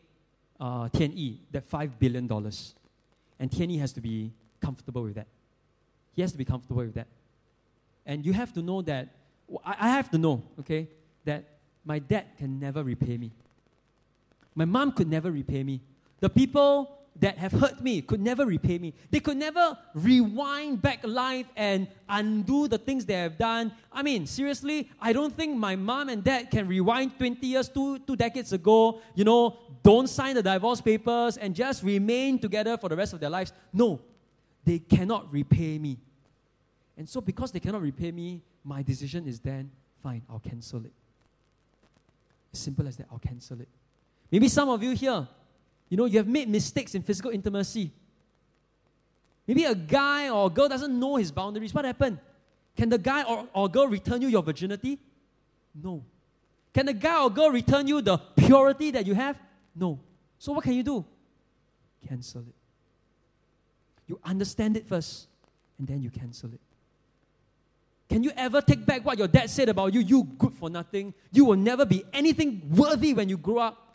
[0.60, 2.28] uh, that $5 billion.
[3.39, 5.28] And Tian Yi has to be comfortable with that.
[6.16, 7.08] He has to be comfortable with that.
[8.08, 9.10] And you have to know that,
[9.64, 10.88] I have to know, okay,
[11.26, 11.43] that
[11.86, 13.30] my dad can never repay me.
[14.56, 15.80] My mom could never repay me.
[16.22, 18.93] The people that have hurt me could never repay me.
[19.12, 23.74] They could never rewind back life and undo the things they have done.
[23.91, 27.99] I mean, seriously, I don't think my mom and dad can rewind 20 years, two,
[27.99, 32.89] two decades ago, you know, don't sign the divorce papers and just remain together for
[32.89, 33.51] the rest of their lives.
[33.74, 33.99] No,
[34.64, 35.99] they cannot repay me.
[36.97, 40.93] And so, because they cannot repay me, my decision is then fine, I'll cancel it.
[42.53, 43.68] Simple as that, I'll cancel it.
[44.32, 45.28] Maybe some of you here,
[45.91, 47.91] you know, you have made mistakes in physical intimacy.
[49.45, 51.73] Maybe a guy or a girl doesn't know his boundaries.
[51.73, 52.17] What happened?
[52.77, 54.97] Can the guy or, or girl return you your virginity?
[55.75, 56.01] No.
[56.73, 59.37] Can the guy or girl return you the purity that you have?
[59.75, 59.99] No.
[60.39, 61.03] So what can you do?
[62.07, 62.55] Cancel it.
[64.07, 65.27] You understand it first,
[65.77, 66.61] and then you cancel it.
[68.07, 69.99] Can you ever take back what your dad said about you?
[69.99, 71.13] You good for nothing.
[71.33, 73.90] You will never be anything worthy when you grow up.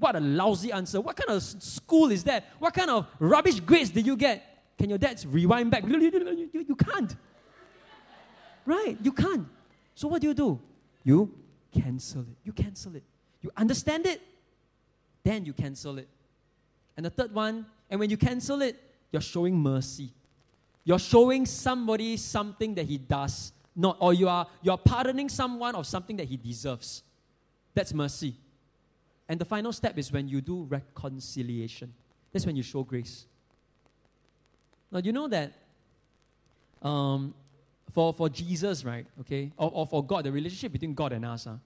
[0.00, 1.00] What a lousy answer.
[1.00, 2.46] What kind of school is that?
[2.58, 4.42] What kind of rubbish grades did you get?
[4.78, 5.84] Can your dad rewind back?
[5.86, 7.14] You, can't.
[8.66, 8.96] Right?
[9.02, 9.46] You can't.
[9.94, 10.58] So what do you do?
[11.04, 11.32] You
[11.70, 12.36] cancel it.
[12.44, 13.04] You cancel it.
[13.42, 14.20] You understand it,
[15.22, 16.08] then you cancel it.
[16.96, 18.76] And the third one, and when you cancel it,
[19.12, 20.10] you're showing mercy.
[20.84, 25.86] You're showing somebody something that he does not, or you are you're pardoning someone of
[25.86, 27.02] something that he deserves.
[27.74, 28.34] That's mercy.
[29.30, 31.94] And the final step is when you do reconciliation.
[32.32, 33.26] That's when you show grace.
[34.90, 35.52] Now you know that
[36.82, 37.32] um,
[37.92, 41.46] for, for Jesus, right, okay, or, or for God, the relationship between God and us
[41.46, 41.58] uh,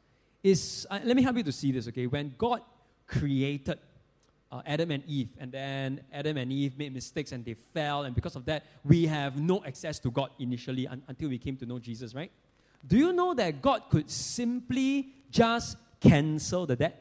[0.43, 2.61] is, uh, let me help you to see this, okay, when God
[3.07, 3.79] created
[4.53, 8.15] uh, Adam and Eve, and then Adam and Eve made mistakes and they fell, and
[8.15, 11.65] because of that, we have no access to God initially un- until we came to
[11.65, 12.31] know Jesus, right?
[12.87, 17.01] Do you know that God could simply just cancel the debt?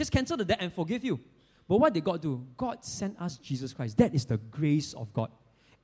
[0.00, 1.20] Just cancel the debt and forgive you.
[1.68, 2.42] But what did God do?
[2.56, 3.98] God sent us Jesus Christ.
[3.98, 5.30] That is the grace of God.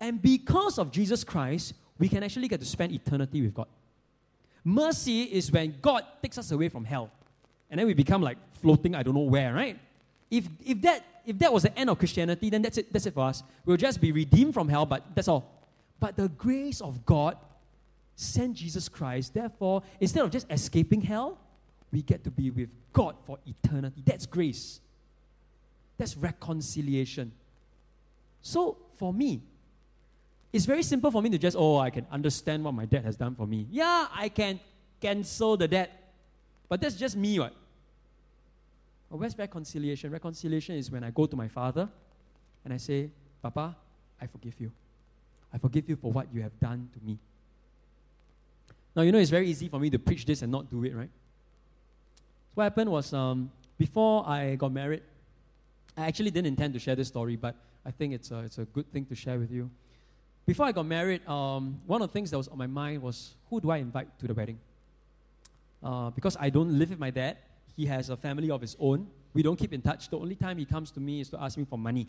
[0.00, 3.66] And because of Jesus Christ, we can actually get to spend eternity with God.
[4.64, 7.10] Mercy is when God takes us away from hell.
[7.68, 9.78] And then we become like floating, I don't know where, right?
[10.30, 13.12] If, if, that, if that was the end of Christianity, then that's it, that's it
[13.12, 13.42] for us.
[13.66, 15.68] We'll just be redeemed from hell, but that's all.
[16.00, 17.36] But the grace of God
[18.14, 19.34] sent Jesus Christ.
[19.34, 21.36] Therefore, instead of just escaping hell,
[21.96, 24.02] we get to be with God for eternity.
[24.04, 24.80] That's grace.
[25.96, 27.32] That's reconciliation.
[28.42, 29.40] So, for me,
[30.52, 33.16] it's very simple for me to just, oh, I can understand what my dad has
[33.16, 33.66] done for me.
[33.70, 34.60] Yeah, I can
[35.00, 36.12] cancel the debt.
[36.68, 37.56] But that's just me, right?
[39.10, 40.10] But where's reconciliation?
[40.10, 41.88] Reconciliation is when I go to my father
[42.62, 43.08] and I say,
[43.40, 43.74] Papa,
[44.20, 44.70] I forgive you.
[45.50, 47.16] I forgive you for what you have done to me.
[48.94, 50.94] Now, you know, it's very easy for me to preach this and not do it,
[50.94, 51.10] right?
[52.56, 55.02] What happened was um, before I got married,
[55.94, 57.54] I actually didn't intend to share this story, but
[57.84, 59.70] I think it's a, it's a good thing to share with you.
[60.46, 63.34] Before I got married, um, one of the things that was on my mind was
[63.50, 64.58] who do I invite to the wedding?
[65.82, 67.36] Uh, because I don't live with my dad,
[67.76, 69.06] he has a family of his own.
[69.34, 70.08] We don't keep in touch.
[70.08, 72.08] The only time he comes to me is to ask me for money.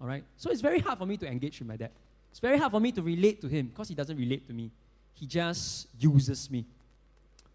[0.00, 0.22] All right?
[0.36, 1.90] So it's very hard for me to engage with my dad.
[2.30, 4.70] It's very hard for me to relate to him because he doesn't relate to me.
[5.14, 6.64] He just uses me.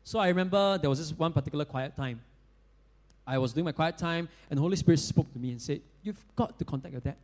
[0.03, 2.21] So I remember there was this one particular quiet time.
[3.25, 5.81] I was doing my quiet time, and the Holy Spirit spoke to me and said,
[6.01, 7.15] You've got to contact your dad.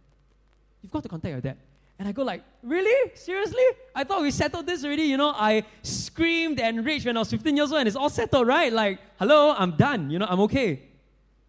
[0.81, 1.57] You've got to contact your dad.
[1.99, 3.11] And I go like, really?
[3.15, 3.61] Seriously?
[3.93, 5.03] I thought we settled this already.
[5.03, 8.09] You know, I screamed and raged when I was 15 years old, and it's all
[8.09, 8.71] settled, right?
[8.71, 10.09] Like, hello, I'm done.
[10.09, 10.81] You know, I'm okay.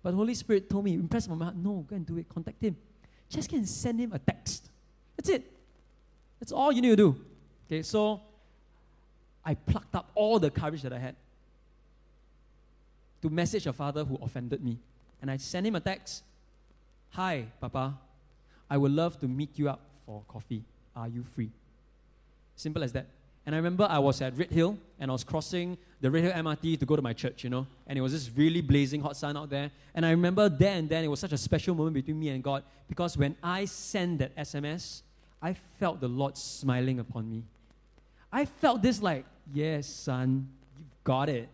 [0.03, 2.29] But Holy Spirit told me, impressed my heart, no, go and do it.
[2.29, 2.77] Contact him.
[3.29, 4.69] Just go and send him a text.
[5.17, 5.53] That's it.
[6.41, 7.17] That's all you need to do.
[7.69, 8.21] Okay, so
[9.45, 11.17] I plucked up all the courage that I had
[13.23, 14.79] to message a father who offended me.
[15.21, 16.23] And I sent him a text
[17.11, 17.99] Hi, Papa.
[18.69, 20.63] I would love to meet you up for coffee.
[20.95, 21.51] Are you free?
[22.55, 23.07] Simple as that.
[23.45, 26.87] And I remember I was at Redhill and I was crossing the Redhill MRT to
[26.87, 29.51] go to my church, you know, and it was this really blazing hot sun out
[29.51, 29.73] there.
[29.95, 32.45] And I remember then and then it was such a special moment between me and
[32.45, 35.03] God because when I sent that SMS,
[35.43, 37.43] I felt the Lord smiling upon me.
[38.33, 41.49] I felt this like, yes, son, you've got it.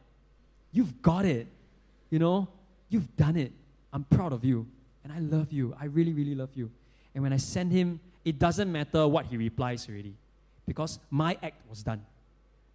[0.72, 1.46] You've got it.
[2.10, 2.48] You know,
[2.88, 3.52] you've done it.
[3.92, 4.66] I'm proud of you.
[5.04, 5.74] And I love you.
[5.80, 6.70] I really, really love you.
[7.14, 10.14] And when I send him, it doesn't matter what he replies already.
[10.66, 12.04] Because my act was done.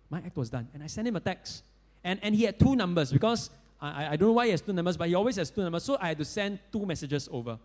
[0.09, 0.67] My act was done.
[0.73, 1.63] And I sent him a text.
[2.03, 3.49] And, and he had two numbers because
[3.81, 5.83] I, I don't know why he has two numbers, but he always has two numbers.
[5.83, 7.59] So I had to send two messages over.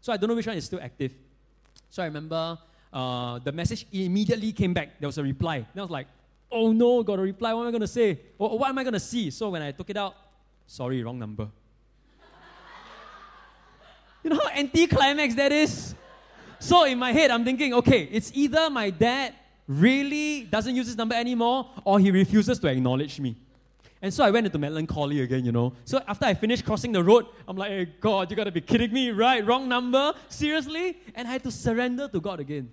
[0.00, 1.12] So I don't know which one is still active.
[1.90, 2.58] So I remember
[2.92, 5.00] uh, the message immediately came back.
[5.00, 5.56] There was a reply.
[5.56, 6.06] And I was like,
[6.50, 7.54] oh no, got a reply.
[7.54, 8.20] What am I going to say?
[8.36, 9.30] What, what am I going to see?
[9.30, 10.14] So when I took it out,
[10.66, 11.48] sorry, wrong number.
[14.22, 15.94] you know how anticlimax that is?
[16.58, 19.34] So in my head, I'm thinking, okay, it's either my dad
[19.66, 23.36] really doesn't use this number anymore or he refuses to acknowledge me.
[24.02, 25.72] And so I went into melancholy again, you know.
[25.84, 28.92] So after I finished crossing the road, I'm like, hey, God, you gotta be kidding
[28.92, 29.46] me, right?
[29.46, 30.12] Wrong number?
[30.28, 30.98] Seriously?
[31.14, 32.70] And I had to surrender to God again.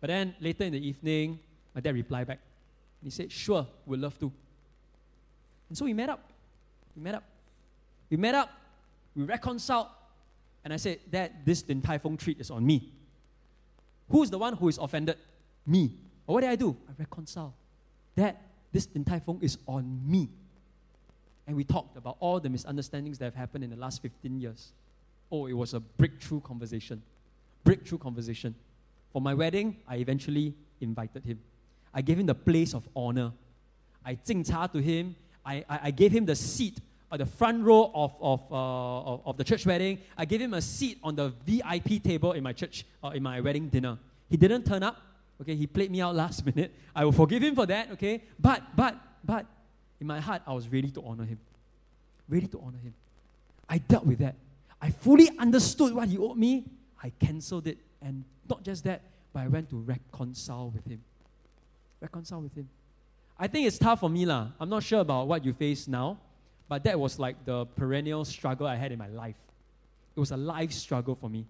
[0.00, 1.38] But then later in the evening,
[1.74, 2.40] my dad replied back.
[3.02, 4.32] He said, Sure, we'd love to.
[5.68, 6.30] And so we met up.
[6.94, 7.24] We met up.
[8.10, 8.50] We met up.
[9.14, 9.88] We reconciled.
[10.64, 12.92] And I said, Dad, this Din Tai Fung treat is on me.
[14.08, 15.16] Who's the one who is offended?
[15.66, 15.92] Me.
[16.26, 16.76] But what did I do?
[16.88, 17.52] I reconciled.
[18.16, 18.36] Dad,
[18.72, 20.28] this Din Tai Fung is on me.
[21.46, 24.72] And we talked about all the misunderstandings that have happened in the last 15 years.
[25.30, 27.02] Oh, it was a breakthrough conversation.
[27.62, 28.54] Breakthrough conversation.
[29.16, 31.40] For my wedding, I eventually invited him.
[31.94, 33.32] I gave him the place of honor.
[34.04, 35.16] I cha to him.
[35.42, 36.78] I, I, I, gave him the seat
[37.10, 40.00] at the front row of, of, uh, of, of, the church wedding.
[40.18, 43.40] I gave him a seat on the VIP table in my church, uh, in my
[43.40, 43.96] wedding dinner.
[44.28, 45.00] He didn't turn up.
[45.40, 46.74] Okay, he played me out last minute.
[46.94, 48.22] I will forgive him for that, okay?
[48.38, 49.46] But, but, but,
[49.98, 51.38] in my heart, I was ready to honor him.
[52.28, 52.92] Ready to honor him.
[53.66, 54.34] I dealt with that.
[54.78, 56.66] I fully understood what he owed me.
[57.02, 57.78] I cancelled it.
[58.02, 61.02] And not just that, but I went to reconcile with him.
[62.00, 62.68] Reconcile with him.
[63.38, 64.48] I think it's tough for me, lah.
[64.58, 66.18] I'm not sure about what you face now,
[66.68, 69.36] but that was like the perennial struggle I had in my life.
[70.16, 71.46] It was a life struggle for me.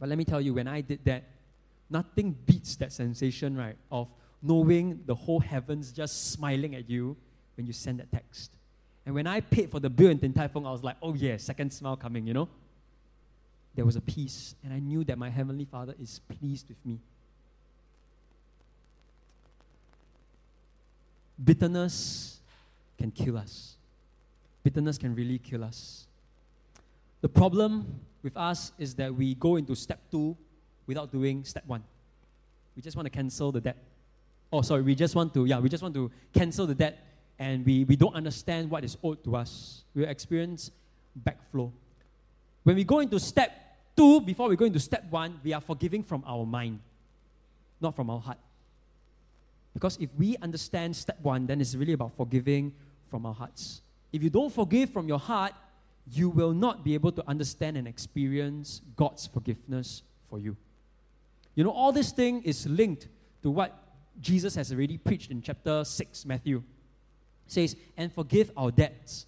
[0.00, 1.24] But let me tell you, when I did that,
[1.90, 4.08] nothing beats that sensation, right, of
[4.42, 7.16] knowing the whole heavens just smiling at you
[7.56, 8.52] when you send that text.
[9.04, 11.14] And when I paid for the bill in Din Tai Fung, I was like, oh
[11.14, 12.48] yeah, second smile coming, you know?
[13.78, 16.98] There was a peace, and I knew that my Heavenly Father is pleased with me.
[21.44, 22.40] Bitterness
[22.98, 23.76] can kill us.
[24.64, 26.08] Bitterness can really kill us.
[27.20, 30.36] The problem with us is that we go into step two
[30.88, 31.84] without doing step one.
[32.74, 33.76] We just want to cancel the debt.
[34.52, 36.98] Oh, sorry, we just want to, yeah, we just want to cancel the debt
[37.38, 39.84] and we, we don't understand what is owed to us.
[39.94, 40.72] We experience
[41.22, 41.70] backflow.
[42.64, 43.66] When we go into step
[43.98, 46.78] two, before we go into step one, we are forgiving from our mind,
[47.80, 48.38] not from our heart.
[49.74, 52.72] Because if we understand step one, then it's really about forgiving
[53.10, 53.82] from our hearts.
[54.12, 55.52] If you don't forgive from your heart,
[56.10, 60.56] you will not be able to understand and experience God's forgiveness for you.
[61.56, 63.08] You know, all this thing is linked
[63.42, 63.76] to what
[64.20, 66.58] Jesus has already preached in chapter 6, Matthew.
[67.46, 69.26] It says, And forgive our debts,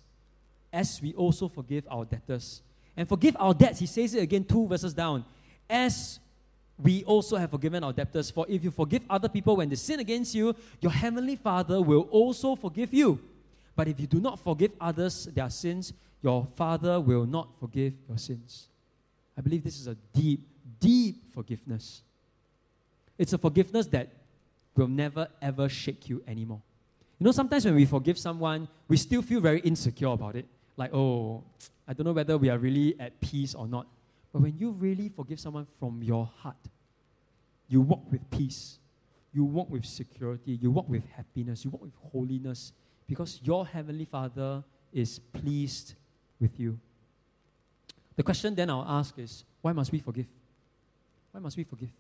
[0.72, 2.62] as we also forgive our debtors.
[2.97, 5.24] And forgive our debts, he says it again two verses down,
[5.68, 6.18] as
[6.82, 8.30] we also have forgiven our debtors.
[8.30, 12.09] For if you forgive other people when they sin against you, your heavenly Father will
[12.11, 13.20] also forgive you.
[13.76, 18.18] But if you do not forgive others their sins, your Father will not forgive your
[18.18, 18.68] sins.
[19.36, 20.47] I believe this is a deep,
[20.78, 22.03] deep forgiveness.
[23.16, 24.09] It's a forgiveness that
[24.76, 26.61] will never ever shake you anymore.
[27.18, 30.47] You know, sometimes when we forgive someone, we still feel very insecure about it.
[30.76, 31.45] Like, oh,
[31.91, 33.84] I don't know whether we are really at peace or not.
[34.32, 36.55] But when you really forgive someone from your heart,
[37.66, 38.78] you walk with peace,
[39.32, 42.72] you walk with security, you walk with happiness, you walk with holiness,
[43.09, 44.62] because your Heavenly Father
[44.93, 45.95] is pleased
[46.38, 46.78] with you.
[48.14, 50.26] The question then I'll ask is why must we forgive?
[51.32, 51.91] Why must we forgive?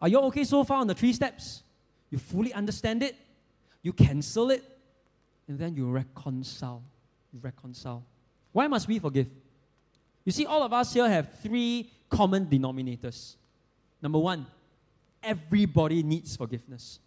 [0.00, 1.64] Are you okay so far on the three steps?
[2.10, 3.16] You fully understand it,
[3.82, 4.62] you cancel it,
[5.48, 6.84] and then you reconcile.
[7.40, 8.04] Reconcile.
[8.52, 9.28] Why must we forgive?
[10.24, 13.36] You see, all of us here have three common denominators.
[14.00, 14.46] Number one,
[15.22, 16.98] everybody needs forgiveness.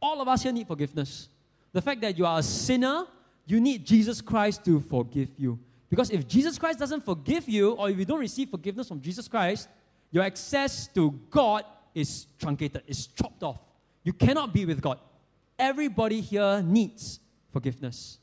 [0.00, 1.28] All of us here need forgiveness.
[1.72, 3.06] The fact that you are a sinner,
[3.46, 5.58] you need Jesus Christ to forgive you.
[5.88, 9.28] Because if Jesus Christ doesn't forgive you, or if you don't receive forgiveness from Jesus
[9.28, 9.68] Christ,
[10.10, 11.64] your access to God
[11.94, 13.58] is truncated, is chopped off.
[14.02, 14.98] You cannot be with God.
[15.58, 17.20] Everybody here needs
[17.52, 18.18] forgiveness.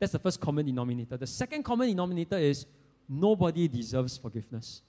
[0.00, 1.18] That's the first common denominator.
[1.18, 2.64] The second common denominator is
[3.06, 4.80] nobody deserves forgiveness.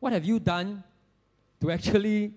[0.00, 0.82] What have you done
[1.60, 2.32] to actually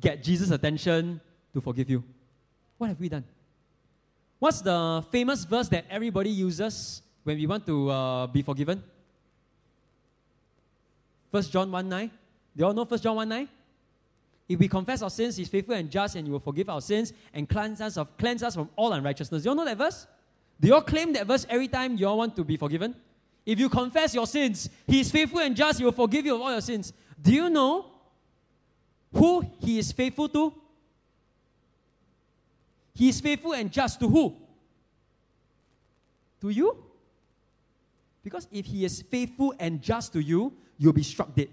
[0.00, 1.20] get Jesus' attention
[1.52, 2.04] to forgive you?
[2.78, 3.24] What have we done?
[4.38, 8.82] What's the famous verse that everybody uses when we want to uh, be forgiven?
[11.30, 12.06] 1 John 1 9.
[12.06, 12.12] Do
[12.56, 13.48] you all know 1 John 1 9?
[14.50, 17.12] If we confess our sins, He's faithful and just, and He will forgive our sins
[17.32, 19.44] and cleanse us, of, cleanse us from all unrighteousness.
[19.44, 20.08] Do you all know that verse?
[20.60, 22.96] Do you all claim that verse every time you all want to be forgiven?
[23.46, 26.40] If you confess your sins, He is faithful and just, He will forgive you of
[26.40, 26.92] all your sins.
[27.22, 27.92] Do you know
[29.14, 30.52] who He is faithful to?
[32.92, 34.34] He is faithful and just to who?
[36.40, 36.76] To you?
[38.24, 41.50] Because if He is faithful and just to you, you'll be struck dead.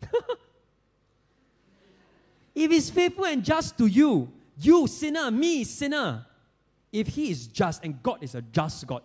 [2.56, 6.26] if he's faithful and just to you, you sinner, me sinner,
[6.90, 9.02] if he is just and God is a just God,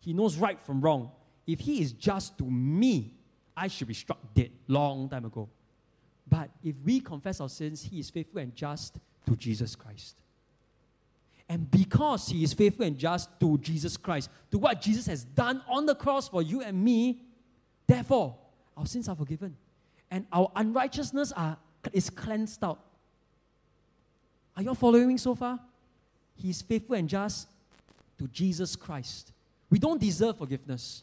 [0.00, 1.10] he knows right from wrong.
[1.46, 3.12] If he is just to me,
[3.54, 5.48] I should be struck dead long time ago.
[6.26, 10.16] But if we confess our sins, he is faithful and just to Jesus Christ.
[11.48, 15.62] And because he is faithful and just to Jesus Christ, to what Jesus has done
[15.68, 17.22] on the cross for you and me,
[17.88, 18.36] Therefore,
[18.76, 19.56] our sins are forgiven
[20.10, 21.56] and our unrighteousness are,
[21.92, 22.80] is cleansed out.
[24.56, 25.60] Are you following so far?
[26.36, 27.48] He is faithful and just
[28.18, 29.32] to Jesus Christ.
[29.70, 31.02] We don't deserve forgiveness.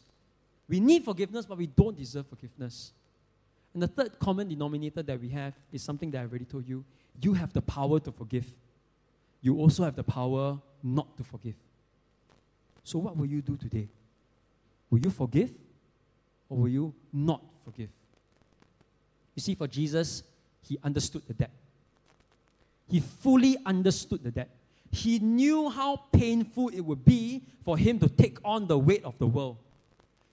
[0.68, 2.92] We need forgiveness, but we don't deserve forgiveness.
[3.72, 6.84] And the third common denominator that we have is something that I already told you.
[7.20, 8.46] You have the power to forgive.
[9.40, 11.54] You also have the power not to forgive.
[12.82, 13.88] So, what will you do today?
[14.90, 15.52] Will you forgive
[16.48, 17.90] or will you not forgive?
[19.34, 20.22] You see, for Jesus,
[20.68, 21.50] he understood the debt.
[22.88, 24.50] He fully understood the debt.
[24.92, 29.18] He knew how painful it would be for him to take on the weight of
[29.18, 29.56] the world.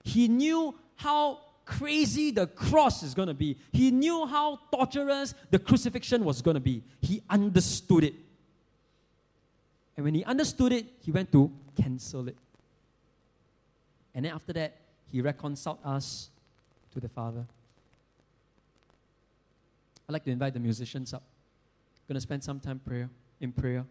[0.04, 3.56] He knew how crazy the cross is going to be.
[3.72, 6.82] He knew how torturous the crucifixion was going to be.
[7.00, 8.14] He understood it.
[9.96, 12.36] And when he understood it, he went to cancel it.
[14.14, 14.76] And then after that,
[15.10, 16.28] he reconciled us
[16.92, 17.44] to the Father.
[20.08, 21.22] I'd like to invite the musicians up.
[22.08, 23.08] Gonna spend some time prayer
[23.40, 23.84] in prayer.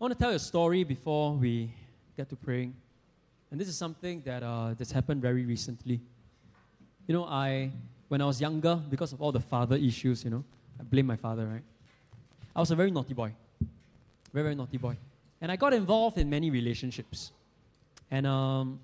[0.00, 1.72] I want to tell you a story before we
[2.16, 2.72] get to praying.
[3.50, 6.00] And this is something that uh, that's happened very recently.
[7.06, 7.72] You know, I
[8.08, 10.44] when I was younger, because of all the father issues, you know,
[10.80, 11.62] I blame my father, right?
[12.56, 13.32] I was a very naughty boy.
[14.32, 14.96] Very, very naughty boy.
[15.40, 17.32] And I got involved in many relationships.
[18.10, 18.80] And um,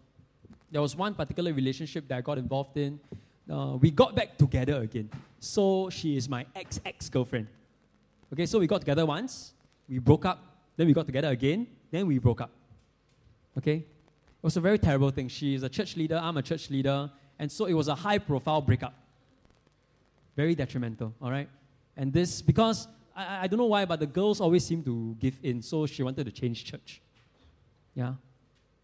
[0.71, 3.01] there was one particular relationship that I got involved in.
[3.51, 5.11] Uh, we got back together again.
[5.39, 7.47] So she is my ex ex girlfriend.
[8.33, 9.53] Okay, so we got together once,
[9.89, 10.39] we broke up,
[10.77, 12.51] then we got together again, then we broke up.
[13.57, 13.77] Okay?
[13.77, 15.29] It was a very terrible thing.
[15.29, 18.19] She is a church leader, I'm a church leader, and so it was a high
[18.19, 18.95] profile breakup.
[20.37, 21.49] Very detrimental, all right?
[21.97, 25.39] And this, because I, I don't know why, but the girls always seem to give
[25.43, 27.01] in, so she wanted to change church.
[27.95, 28.15] Yeah?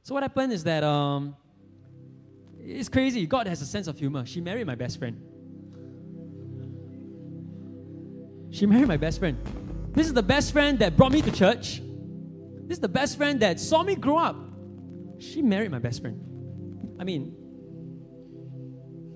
[0.02, 1.36] So what happened is that um,
[2.58, 3.26] it's crazy.
[3.26, 4.24] God has a sense of humor.
[4.26, 5.20] She married my best friend.
[8.50, 9.38] She married my best friend.
[9.92, 11.80] This is the best friend that brought me to church.
[12.66, 14.36] This is the best friend that saw me grow up.
[15.18, 16.96] She married my best friend.
[16.98, 17.34] I mean,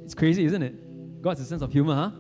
[0.05, 1.23] it's crazy, isn't it?
[1.23, 2.11] God's a sense of humor, huh?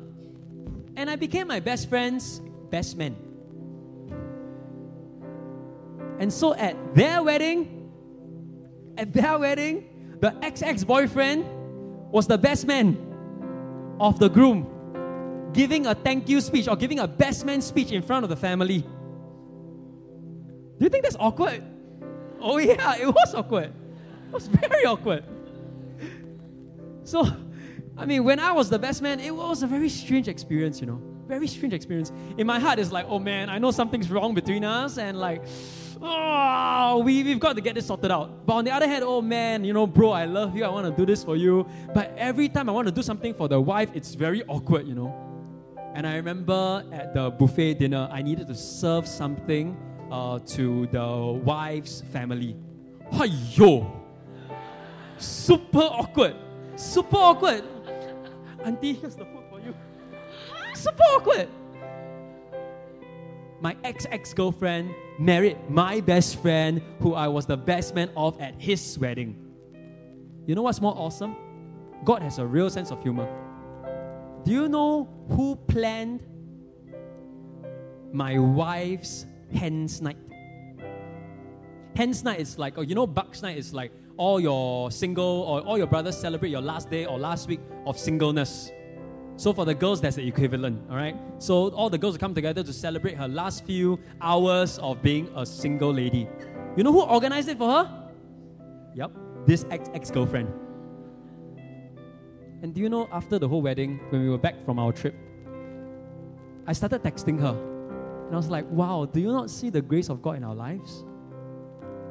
[0.96, 2.40] And I became my best friend's
[2.70, 3.16] best man.
[6.18, 7.83] And so at their wedding,
[8.96, 11.44] at their wedding, the ex ex boyfriend
[12.10, 12.96] was the best man
[14.00, 18.02] of the groom, giving a thank you speech or giving a best man speech in
[18.02, 18.80] front of the family.
[20.78, 21.62] Do you think that's awkward?
[22.40, 23.72] Oh, yeah, it was awkward.
[24.28, 25.24] It was very awkward.
[27.04, 27.26] So,
[27.96, 30.86] I mean, when I was the best man, it was a very strange experience, you
[30.86, 31.00] know.
[31.26, 32.12] Very strange experience.
[32.36, 35.42] In my heart, it's like, oh man, I know something's wrong between us, and like,
[36.00, 38.46] oh, we, we've got to get this sorted out.
[38.46, 40.86] But on the other hand, oh man, you know, bro, I love you, I want
[40.86, 41.66] to do this for you.
[41.92, 44.94] But every time I want to do something for the wife, it's very awkward, you
[44.94, 45.14] know.
[45.94, 49.76] And I remember at the buffet dinner, I needed to serve something
[50.10, 52.56] uh, to the wife's family.
[53.52, 54.04] Yo,
[55.18, 56.36] Super awkward.
[56.76, 57.64] Super awkward.
[58.64, 59.74] Auntie, here's the food for you.
[60.74, 61.48] Super awkward.
[63.60, 68.40] My ex ex girlfriend married my best friend, who I was the best man of
[68.40, 69.36] at his wedding.
[70.46, 71.36] You know what's more awesome?
[72.04, 73.28] God has a real sense of humor.
[74.44, 76.22] Do you know who planned
[78.12, 80.18] my wife's hen's night?
[81.96, 85.60] Hen's night is like, oh, you know, Bucks night is like all your single or
[85.60, 88.70] all your brothers celebrate your last day or last week of singleness.
[89.36, 91.16] So for the girls, that's the equivalent, all right?
[91.38, 95.44] So all the girls come together to celebrate her last few hours of being a
[95.44, 96.28] single lady.
[96.76, 98.10] You know who organized it for her?
[98.94, 99.10] Yep,
[99.46, 100.52] this ex ex girlfriend.
[102.62, 105.14] And do you know, after the whole wedding, when we were back from our trip,
[106.66, 107.56] I started texting her.
[108.26, 110.54] And I was like, wow, do you not see the grace of God in our
[110.54, 111.04] lives?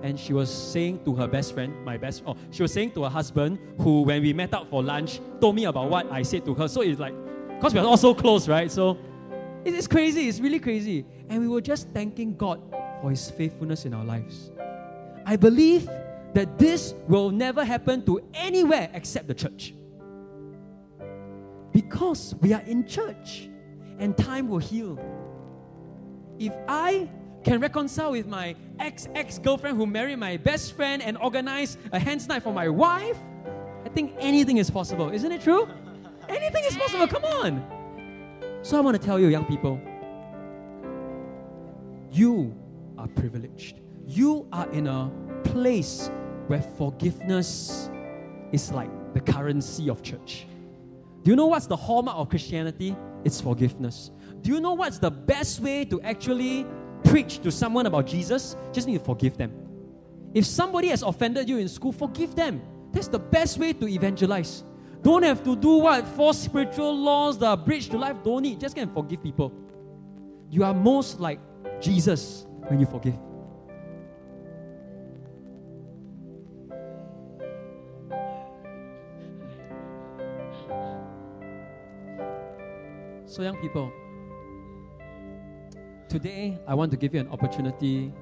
[0.03, 3.03] And she was saying to her best friend, my best, oh, she was saying to
[3.03, 6.45] her husband, who, when we met up for lunch, told me about what I said
[6.45, 6.67] to her.
[6.67, 7.15] So it's like,
[7.47, 8.69] because we are all so close, right?
[8.69, 8.97] So
[9.63, 11.05] it's crazy, it's really crazy.
[11.29, 12.61] And we were just thanking God
[13.01, 14.51] for His faithfulness in our lives.
[15.25, 15.89] I believe
[16.33, 19.73] that this will never happen to anywhere except the church
[21.71, 23.49] because we are in church
[23.99, 24.99] and time will heal.
[26.39, 27.09] If I
[27.43, 31.99] can reconcile with my ex ex girlfriend who married my best friend and organize a
[31.99, 33.17] hen's night for my wife,
[33.85, 35.09] I think anything is possible.
[35.09, 35.67] Isn't it true?
[36.29, 37.07] Anything is possible.
[37.07, 37.63] Come on.
[38.61, 39.79] So I want to tell you, young people,
[42.11, 42.55] you
[42.97, 43.81] are privileged.
[44.07, 45.11] You are in a
[45.43, 46.09] place
[46.47, 47.89] where forgiveness
[48.51, 50.47] is like the currency of church.
[51.23, 52.95] Do you know what's the hallmark of Christianity?
[53.23, 54.11] It's forgiveness.
[54.41, 56.65] Do you know what's the best way to actually
[57.03, 58.55] preach to someone about Jesus?
[58.71, 59.51] Just need to forgive them.
[60.33, 62.61] If somebody has offended you in school, forgive them.
[62.91, 64.63] That's the best way to evangelize.
[65.01, 66.07] Don't have to do what?
[66.07, 68.23] Four spiritual laws, the bridge to life.
[68.23, 68.59] Don't need.
[68.59, 69.51] Just can forgive people.
[70.49, 71.39] You are most like
[71.81, 73.17] Jesus when you forgive.
[83.25, 83.91] So, young people,
[86.13, 88.13] today I want to give you an opportunity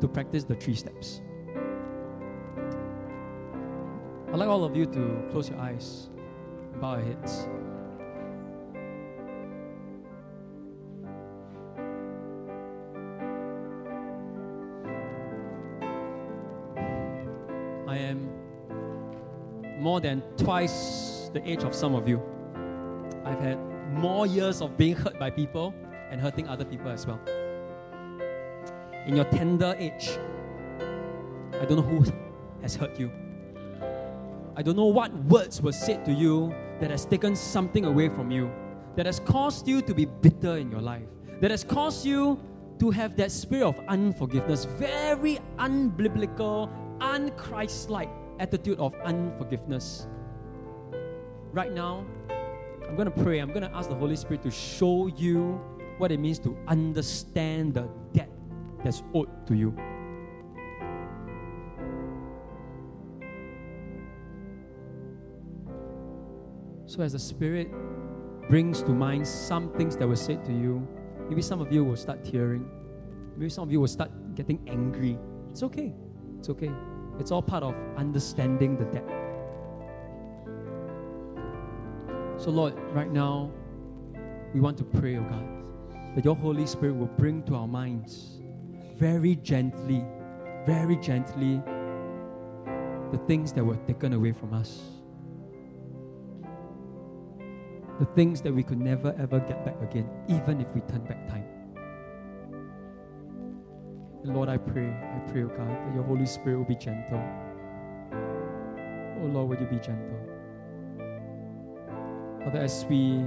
[0.00, 1.22] to practice the three steps.
[4.32, 6.10] I'd like all of you to close your eyes,
[6.80, 7.46] bow your heads.
[17.86, 18.28] I am
[19.78, 22.20] more than twice the age of some of you.
[23.24, 23.60] I've had
[23.92, 25.72] more years of being hurt by people
[26.14, 27.18] and hurting other people as well.
[29.04, 30.16] In your tender age,
[31.60, 32.04] I don't know who
[32.62, 33.10] has hurt you.
[34.56, 38.30] I don't know what words were said to you that has taken something away from
[38.30, 38.48] you,
[38.94, 41.08] that has caused you to be bitter in your life,
[41.40, 42.38] that has caused you
[42.78, 50.06] to have that spirit of unforgiveness, very unbiblical, unchristlike attitude of unforgiveness.
[51.50, 52.06] Right now,
[52.88, 53.40] I'm going to pray.
[53.40, 55.60] I'm going to ask the Holy Spirit to show you
[55.98, 58.30] what it means to understand the debt
[58.82, 59.74] that's owed to you.
[66.86, 67.68] So, as the Spirit
[68.48, 70.86] brings to mind some things that were said to you,
[71.28, 72.68] maybe some of you will start tearing.
[73.36, 75.18] Maybe some of you will start getting angry.
[75.50, 75.92] It's okay.
[76.38, 76.70] It's okay.
[77.18, 79.08] It's all part of understanding the debt.
[82.36, 83.50] So, Lord, right now,
[84.52, 85.63] we want to pray, oh God,
[86.14, 88.40] that your Holy Spirit will bring to our minds
[88.96, 90.04] very gently,
[90.64, 91.60] very gently,
[93.10, 94.80] the things that were taken away from us.
[97.98, 101.28] The things that we could never ever get back again, even if we turn back
[101.28, 101.44] time.
[104.24, 107.22] And Lord, I pray, I pray, oh God, that your Holy Spirit will be gentle.
[109.20, 110.18] Oh Lord, would you be gentle?
[112.42, 113.24] Father, as we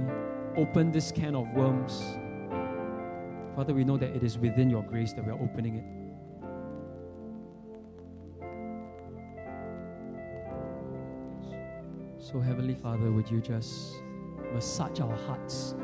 [0.56, 2.18] open this can of worms,
[3.58, 5.84] Father, we know that it is within your grace that we are opening it.
[12.22, 13.94] So, Heavenly Father, would you just
[14.54, 15.74] massage our hearts?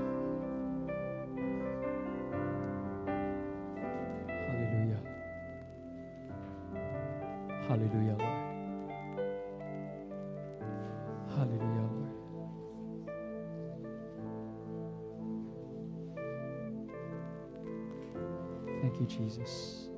[4.28, 5.00] Hallelujah.
[7.66, 8.16] Hallelujah,
[19.16, 19.88] Jesus.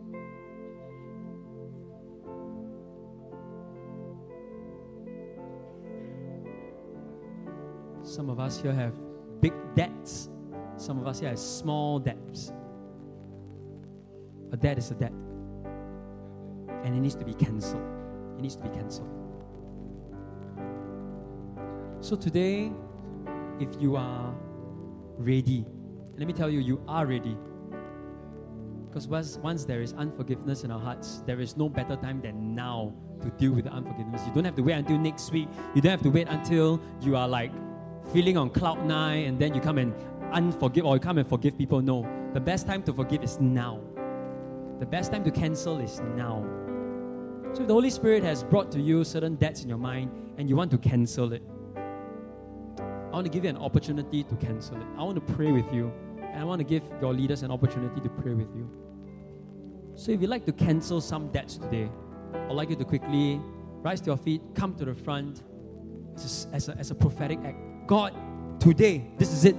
[8.03, 8.95] Some of us here have
[9.41, 10.29] big debts.
[10.77, 12.53] Some of us here have small debts.
[14.53, 15.13] A debt is a debt.
[16.85, 17.83] And it needs to be cancelled.
[18.39, 19.09] It needs to be cancelled.
[22.01, 22.71] So today,
[23.59, 24.35] if you are
[25.19, 25.67] ready,
[26.17, 27.37] let me tell you, you are ready.
[28.97, 32.55] Because once, once there is unforgiveness in our hearts, there is no better time than
[32.55, 34.23] now to deal with the unforgiveness.
[34.27, 35.51] You don't have to wait until next week.
[35.75, 37.53] You don't have to wait until you are like
[38.11, 39.93] feeling on cloud nine and then you come and
[40.33, 41.83] unforgive or you come and forgive people.
[41.83, 42.09] No.
[42.33, 43.83] The best time to forgive is now.
[44.79, 46.43] The best time to cancel is now.
[47.53, 50.49] So if the Holy Spirit has brought to you certain debts in your mind and
[50.49, 51.43] you want to cancel it,
[52.79, 54.87] I want to give you an opportunity to cancel it.
[54.97, 58.01] I want to pray with you and I want to give your leaders an opportunity
[58.01, 58.86] to pray with you.
[59.97, 61.89] So if you'd like to cancel some debts today,
[62.35, 63.41] I'd like you to quickly
[63.83, 65.43] rise to your feet, come to the front
[66.17, 67.57] as a, as a, as a prophetic act.
[67.87, 68.13] God,
[68.61, 69.57] today, this is it.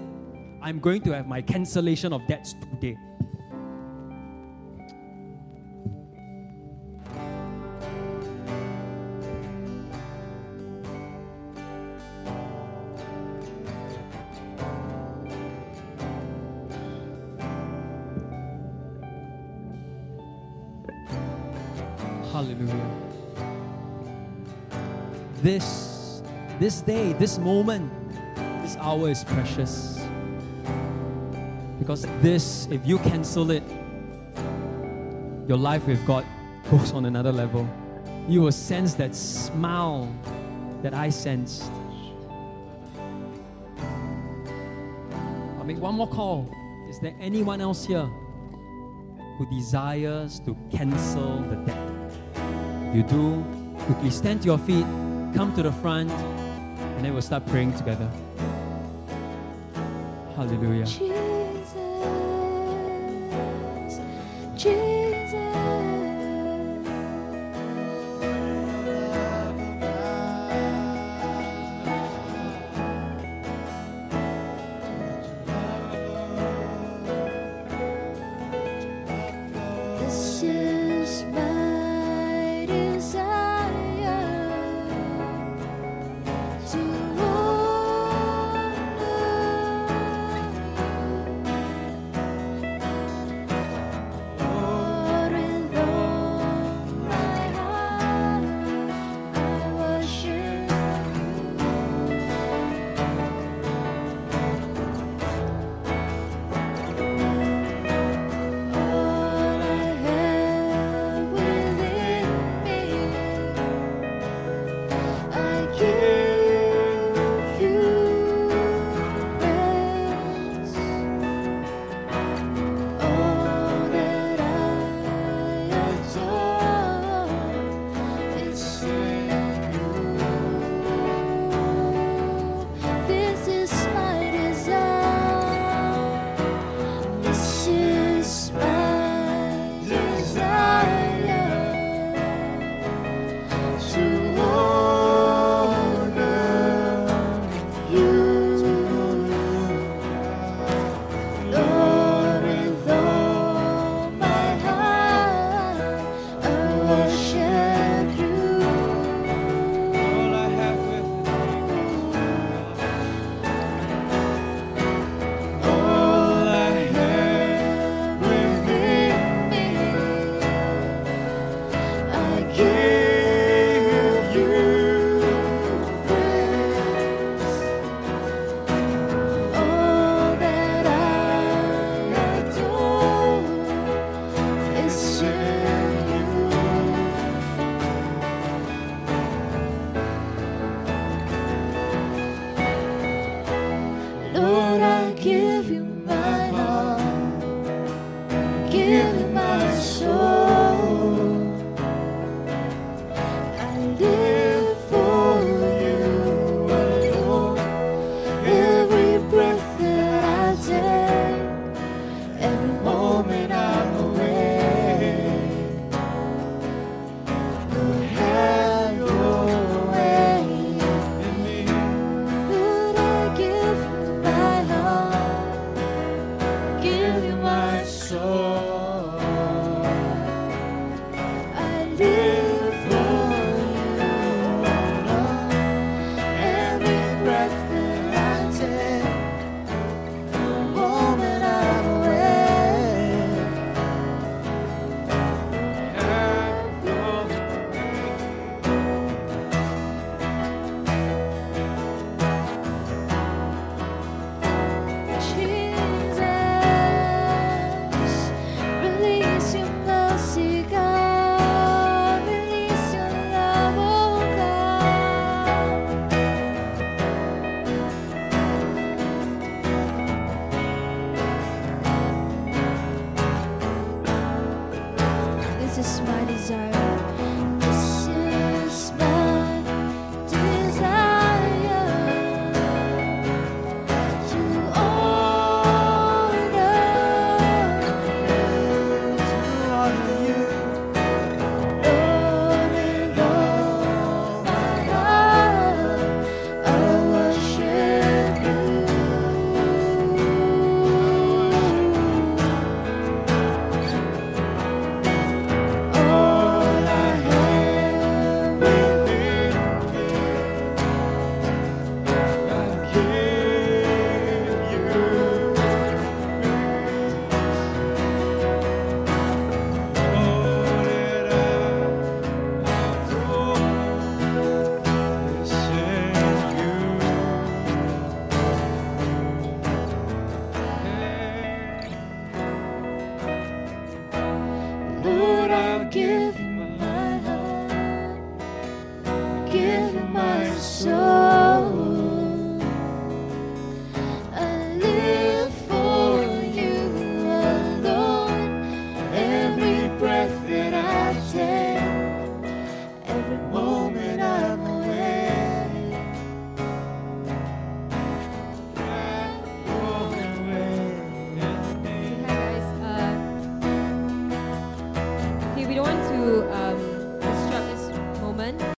[0.62, 2.96] I'm going to have my cancellation of debts today.
[26.88, 27.92] Day, this moment,
[28.62, 30.00] this hour is precious.
[31.78, 33.64] Because this, if you cancel it,
[35.50, 36.26] your life with God
[36.72, 37.68] goes on another level.
[38.30, 40.10] You will sense that smile
[40.82, 41.70] that I sensed.
[45.58, 46.50] I'll make one more call.
[46.90, 48.10] Is there anyone else here
[49.38, 51.92] who desires to cancel the debt?
[52.90, 53.44] If you do,
[53.80, 54.86] quickly stand to your feet,
[55.36, 56.12] come to the front,
[56.98, 58.10] and then we'll start praying together.
[60.36, 60.86] Hallelujah.